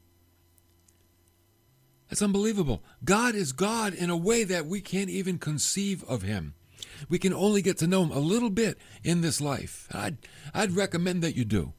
It's 2.10 2.22
unbelievable. 2.22 2.84
God 3.04 3.34
is 3.34 3.52
God 3.52 3.94
in 3.94 4.10
a 4.10 4.18
way 4.18 4.44
that 4.44 4.68
we 4.68 4.82
can't 4.82 5.10
even 5.10 5.40
conceive 5.40 6.04
of 6.04 6.22
him. 6.22 6.54
We 7.10 7.18
can 7.18 7.34
only 7.34 7.62
get 7.62 7.78
to 7.80 7.88
know 7.88 8.04
him 8.04 8.12
a 8.12 8.20
little 8.20 8.50
bit 8.50 8.78
in 9.04 9.22
this 9.22 9.42
life. 9.42 9.88
I'd, 9.92 10.18
I'd 10.54 10.74
recommend 10.74 11.24
that 11.24 11.36
you 11.36 11.44
do. 11.44 11.74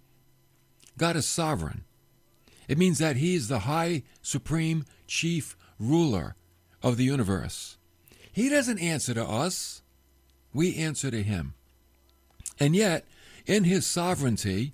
God 0.99 1.17
is 1.17 1.27
sovereign. 1.27 1.85
It 2.69 2.79
means 2.79 2.99
that 2.99 3.17
he 3.17 3.35
is 3.35 3.49
the 3.49 3.61
high, 3.61 4.03
supreme, 4.23 4.85
chief 5.07 5.57
ruler 5.79 6.35
of 6.83 6.97
the 6.97 7.05
universe. 7.05 7.77
He 8.33 8.49
doesn't 8.49 8.81
answer 8.81 9.15
to 9.15 9.25
us, 9.25 9.83
we 10.53 10.77
answer 10.77 11.11
to 11.11 11.23
him. 11.23 11.55
And 12.59 12.75
yet, 12.75 13.05
in 13.47 13.65
his 13.65 13.87
sovereignty, 13.87 14.73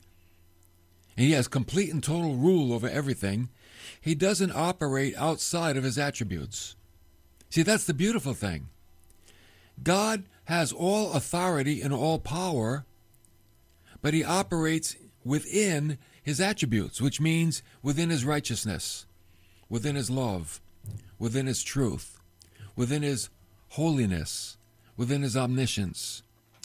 he 1.20 1.32
has 1.32 1.48
complete 1.48 1.92
and 1.92 2.02
total 2.02 2.36
rule 2.36 2.72
over 2.72 2.88
everything, 2.88 3.48
he 4.00 4.14
doesn't 4.14 4.52
operate 4.52 5.14
outside 5.16 5.76
of 5.76 5.84
his 5.84 5.98
attributes. 5.98 6.76
See, 7.50 7.62
that's 7.62 7.84
the 7.84 7.94
beautiful 7.94 8.34
thing. 8.34 8.68
God 9.82 10.24
has 10.44 10.72
all 10.72 11.12
authority 11.12 11.82
and 11.82 11.92
all 11.92 12.18
power, 12.18 12.84
but 14.02 14.14
he 14.14 14.24
operates 14.24 14.96
within 15.24 15.98
his 16.22 16.40
attributes, 16.40 17.00
which 17.00 17.20
means 17.20 17.62
within 17.82 18.10
his 18.10 18.24
righteousness, 18.24 19.06
within 19.68 19.96
his 19.96 20.10
love, 20.10 20.60
within 21.18 21.46
his 21.46 21.62
truth, 21.62 22.20
within 22.76 23.02
his 23.02 23.30
holiness, 23.70 24.56
within 24.96 25.22
his 25.22 25.36
omniscience, 25.36 26.22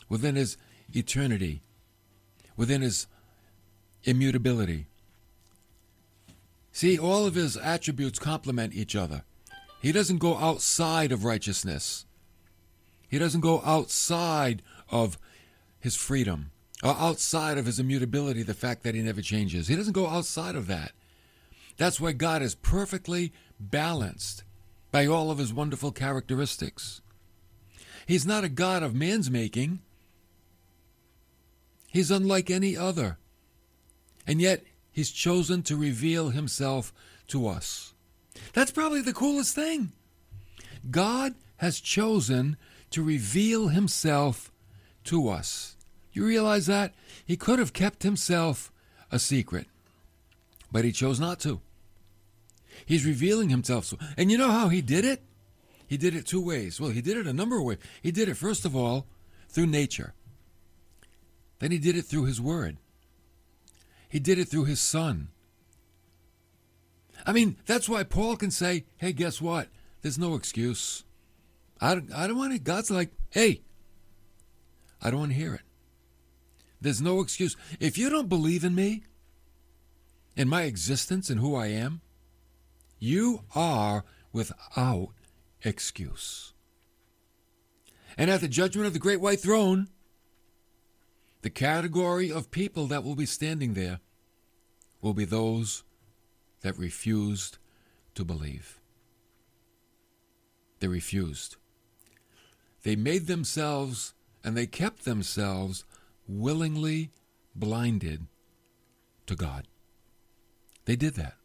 within 0.09 0.35
his 0.35 0.57
eternity, 0.93 1.61
within 2.57 2.81
his 2.81 3.07
immutability. 4.05 4.85
See, 6.71 6.97
all 6.97 7.25
of 7.25 7.35
his 7.35 7.57
attributes 7.57 8.19
complement 8.19 8.73
each 8.73 8.95
other. 8.95 9.23
He 9.81 9.91
doesn't 9.91 10.17
go 10.17 10.37
outside 10.37 11.11
of 11.11 11.23
righteousness. 11.23 12.05
He 13.07 13.19
doesn't 13.19 13.41
go 13.41 13.61
outside 13.65 14.61
of 14.89 15.17
his 15.79 15.95
freedom 15.95 16.51
or 16.83 16.91
outside 16.91 17.57
of 17.57 17.65
his 17.65 17.79
immutability, 17.79 18.43
the 18.43 18.53
fact 18.53 18.83
that 18.83 18.95
he 18.95 19.01
never 19.01 19.21
changes. 19.21 19.67
He 19.67 19.75
doesn't 19.75 19.93
go 19.93 20.07
outside 20.07 20.55
of 20.55 20.67
that. 20.67 20.91
That's 21.77 21.99
why 21.99 22.11
God 22.11 22.41
is 22.41 22.55
perfectly 22.55 23.31
balanced 23.59 24.43
by 24.91 25.05
all 25.05 25.31
of 25.31 25.37
his 25.37 25.53
wonderful 25.53 25.91
characteristics. 25.91 27.01
He's 28.05 28.25
not 28.25 28.43
a 28.43 28.49
God 28.49 28.83
of 28.83 28.93
man's 28.93 29.31
making. 29.31 29.79
He's 31.87 32.11
unlike 32.11 32.49
any 32.49 32.75
other. 32.75 33.17
And 34.27 34.41
yet, 34.41 34.63
he's 34.91 35.11
chosen 35.11 35.61
to 35.63 35.75
reveal 35.75 36.29
himself 36.29 36.93
to 37.27 37.47
us. 37.47 37.93
That's 38.53 38.71
probably 38.71 39.01
the 39.01 39.13
coolest 39.13 39.55
thing. 39.55 39.91
God 40.89 41.35
has 41.57 41.79
chosen 41.79 42.57
to 42.91 43.03
reveal 43.03 43.69
himself 43.69 44.51
to 45.05 45.29
us. 45.29 45.75
You 46.11 46.25
realize 46.25 46.65
that? 46.67 46.93
He 47.25 47.37
could 47.37 47.59
have 47.59 47.73
kept 47.73 48.03
himself 48.03 48.71
a 49.11 49.19
secret, 49.19 49.67
but 50.71 50.85
he 50.85 50.91
chose 50.91 51.19
not 51.19 51.39
to. 51.41 51.61
He's 52.85 53.05
revealing 53.05 53.49
himself. 53.49 53.93
And 54.17 54.31
you 54.31 54.37
know 54.37 54.51
how 54.51 54.69
he 54.69 54.81
did 54.81 55.05
it? 55.05 55.21
He 55.87 55.97
did 55.97 56.15
it 56.15 56.25
two 56.25 56.43
ways. 56.43 56.79
Well, 56.79 56.89
he 56.89 57.01
did 57.01 57.17
it 57.17 57.27
a 57.27 57.33
number 57.33 57.57
of 57.57 57.63
ways. 57.63 57.77
He 58.01 58.11
did 58.11 58.27
it, 58.29 58.35
first 58.35 58.65
of 58.65 58.75
all, 58.75 59.05
through 59.49 59.67
nature. 59.67 60.13
Then 61.59 61.71
he 61.71 61.77
did 61.77 61.95
it 61.95 62.03
through 62.03 62.25
his 62.25 62.41
word. 62.41 62.77
He 64.15 64.19
did 64.19 64.39
it 64.39 64.47
through 64.47 64.63
his 64.63 64.79
son. 64.79 65.27
I 67.25 67.33
mean, 67.33 67.57
that's 67.65 67.89
why 67.89 68.03
Paul 68.03 68.37
can 68.37 68.49
say, 68.49 68.85
hey, 68.95 69.11
guess 69.11 69.41
what? 69.41 69.67
There's 70.03 70.17
no 70.17 70.35
excuse. 70.35 71.03
I 71.81 71.95
don't, 71.95 72.13
I 72.13 72.25
don't 72.25 72.37
want 72.37 72.53
it. 72.53 72.63
God's 72.63 72.89
like, 72.89 73.11
hey, 73.29 73.63
I 75.01 75.11
don't 75.11 75.19
want 75.19 75.31
to 75.33 75.37
hear 75.37 75.53
it. 75.53 75.63
There's 76.79 77.01
no 77.01 77.19
excuse. 77.19 77.57
If 77.81 77.97
you 77.97 78.09
don't 78.09 78.29
believe 78.29 78.63
in 78.63 78.73
me, 78.73 79.03
in 80.37 80.47
my 80.47 80.61
existence 80.61 81.29
and 81.29 81.41
who 81.41 81.53
I 81.53 81.67
am, 81.67 81.99
you 82.99 83.41
are 83.53 84.05
without 84.31 85.09
excuse. 85.61 86.53
And 88.17 88.31
at 88.31 88.39
the 88.39 88.47
judgment 88.47 88.87
of 88.87 88.93
the 88.93 88.99
great 88.99 89.19
white 89.19 89.41
throne, 89.41 89.89
the 91.41 91.49
category 91.49 92.31
of 92.31 92.49
people 92.49 92.87
that 92.87 93.03
will 93.03 93.15
be 93.15 93.25
standing 93.25 93.73
there 93.73 93.99
will 95.05 95.13
be 95.13 95.23
those 95.23 95.83
that 96.61 96.75
refused 96.79 97.59
to 98.15 98.25
believe. 98.25 98.79
They 100.79 100.87
refused. 100.87 101.57
They 102.81 102.95
made 102.95 103.27
themselves 103.27 104.15
and 104.43 104.57
they 104.57 104.65
kept 104.65 105.05
themselves 105.05 105.83
willingly 106.27 107.11
blinded 107.55 108.25
to 109.27 109.35
God. 109.35 109.67
They 110.85 110.95
did 110.95 111.13
that. 111.13 111.35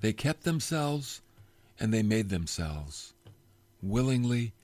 They 0.00 0.14
kept 0.14 0.44
themselves 0.44 1.20
and 1.78 1.92
they 1.92 2.02
made 2.02 2.30
themselves 2.30 3.12
willingly 3.82 4.54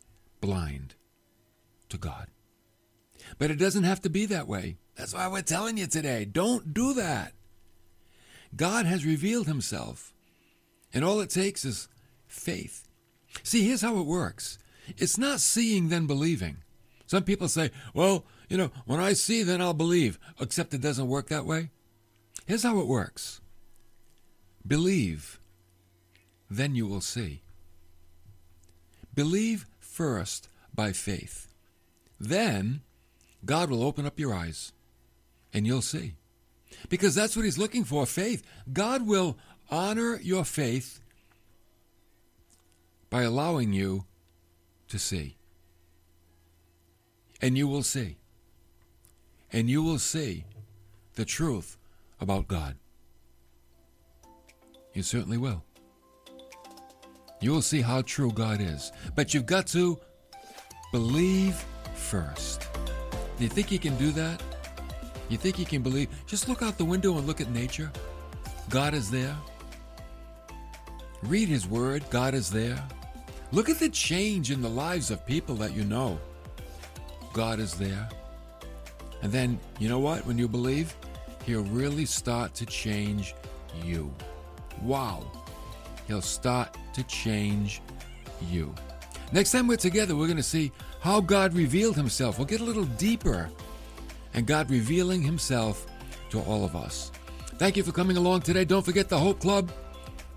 blind 0.40 0.94
to 1.90 1.99
God. 1.99 2.29
But 3.38 3.51
it 3.51 3.59
doesn't 3.59 3.85
have 3.85 4.01
to 4.01 4.09
be 4.09 4.25
that 4.27 4.49
way. 4.49 4.79
That's 4.96 5.12
why 5.12 5.29
we're 5.29 5.42
telling 5.42 5.77
you 5.77 5.87
today 5.87 6.25
don't 6.25 6.73
do 6.73 6.94
that. 6.94 7.35
God 8.55 8.87
has 8.87 9.07
revealed 9.07 9.47
himself, 9.47 10.13
and 10.93 11.05
all 11.05 11.21
it 11.21 11.31
takes 11.31 11.65
is 11.65 11.89
faith. 12.27 12.87
See, 13.43 13.67
here's 13.67 13.83
how 13.83 13.99
it 13.99 14.07
works 14.07 14.59
it's 14.97 15.19
not 15.19 15.41
seeing, 15.41 15.89
then 15.89 16.07
believing. 16.07 16.59
Some 17.07 17.25
people 17.25 17.49
say, 17.49 17.71
well, 17.95 18.25
you 18.49 18.57
know, 18.57 18.71
when 18.87 19.01
I 19.01 19.15
see, 19.15 19.43
then 19.43 19.61
I'll 19.61 19.75
believe, 19.75 20.19
except 20.41 20.75
it 20.75 20.81
doesn't 20.81 21.09
work 21.09 21.29
that 21.29 21.47
way. 21.47 21.71
Here's 22.47 22.63
how 22.63 22.79
it 22.81 22.87
works 22.87 23.41
believe, 24.67 25.41
then 26.51 26.75
you 26.75 26.87
will 26.87 27.01
see. 27.01 27.43
Believe 29.15 29.67
first 29.79 30.49
by 30.75 30.93
faith. 30.93 31.49
Then 32.19 32.83
God 33.45 33.71
will 33.71 33.83
open 33.83 34.07
up 34.07 34.19
your 34.19 34.35
eyes 34.35 34.73
and 35.53 35.67
you'll 35.67 35.83
see. 35.83 36.15
Because 36.88 37.14
that's 37.14 37.37
what 37.37 37.44
He's 37.44 37.59
looking 37.59 37.85
for 37.85 38.06
faith. 38.06 38.42
God 38.72 39.06
will 39.06 39.37
honor 39.70 40.18
your 40.22 40.44
faith 40.44 41.00
by 43.09 43.22
allowing 43.22 43.72
you 43.72 44.04
to 44.88 44.98
see. 44.98 45.37
And 47.42 47.56
you 47.56 47.66
will 47.66 47.83
see. 47.83 48.18
And 49.52 49.68
you 49.68 49.83
will 49.83 49.98
see 49.98 50.44
the 51.14 51.24
truth 51.24 51.76
about 52.20 52.46
God. 52.46 52.76
You 54.94 55.02
certainly 55.02 55.38
will. 55.38 55.64
You 57.40 57.52
will 57.52 57.62
see 57.62 57.80
how 57.80 58.02
true 58.02 58.30
God 58.33 58.61
is. 58.61 58.92
But 59.14 59.33
you've 59.33 59.46
got 59.46 59.66
to 59.68 59.98
believe 60.92 61.64
first. 61.94 62.68
Do 63.38 63.44
you 63.44 63.48
think 63.48 63.72
you 63.72 63.78
can 63.78 63.96
do 63.96 64.11
that? 64.12 64.42
You 65.31 65.37
think 65.37 65.59
you 65.59 65.64
can 65.64 65.81
believe? 65.81 66.09
Just 66.27 66.49
look 66.49 66.61
out 66.61 66.77
the 66.77 66.85
window 66.85 67.16
and 67.16 67.27
look 67.27 67.40
at 67.40 67.51
nature. 67.51 67.90
God 68.69 68.95
is 68.95 69.11
there. 69.11 69.35
Read 71.23 71.49
His 71.49 71.69
Word. 71.69 72.05
God 72.11 72.35
is 72.35 72.51
there. 72.51 72.83
Look 73.53 73.69
at 73.69 73.79
the 73.79 73.88
change 73.88 74.51
in 74.51 74.61
the 74.61 74.69
lives 74.69 75.11
of 75.11 75.25
people 75.25 75.55
that 75.57 75.73
you 75.73 75.85
know. 75.85 76.19
God 77.33 77.61
is 77.61 77.75
there. 77.75 78.09
And 79.23 79.33
then, 79.33 79.61
you 79.79 79.88
know 79.88 80.01
what? 80.01 80.27
When 80.27 80.37
you 80.37 80.49
believe, 80.49 80.97
He'll 81.47 81.62
really 81.62 82.07
start 82.07 82.55
to 82.55 82.66
change 82.66 83.35
you. 83.85 84.12
Wow. 84.83 85.31
He'll 86.09 86.23
start 86.23 86.77
to 86.95 87.05
change 87.05 87.83
you. 88.51 88.75
Next 89.33 89.53
time 89.53 89.69
we're 89.69 89.77
together, 89.77 90.16
we're 90.16 90.27
going 90.27 90.37
to 90.38 90.43
see 90.43 90.73
how 90.99 91.21
God 91.21 91.55
revealed 91.55 91.95
Himself. 91.95 92.37
We'll 92.38 92.49
get 92.49 92.61
a 92.61 92.64
little 92.64 92.85
deeper 92.85 93.49
and 94.35 94.47
God 94.47 94.71
revealing 94.71 95.23
Himself 95.23 95.87
to 96.31 96.40
all 96.40 96.64
of 96.64 96.77
us. 96.77 97.11
Thank 97.59 97.77
you 97.77 97.83
for 97.83 97.93
coming 97.93 98.16
along 98.16 98.43
today. 98.43 98.64
Don't 98.64 98.85
forget 98.85 99.09
the 99.09 99.19
Hope 99.19 99.40
Club. 99.40 99.71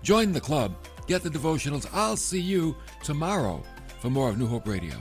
Join 0.02 0.32
the 0.32 0.40
club. 0.40 0.74
Get 1.06 1.22
the 1.22 1.30
devotionals. 1.30 1.88
I'll 1.92 2.16
see 2.16 2.40
you 2.40 2.76
tomorrow 3.02 3.62
for 4.00 4.10
more 4.10 4.28
of 4.28 4.38
New 4.38 4.46
Hope 4.46 4.68
Radio. 4.68 4.96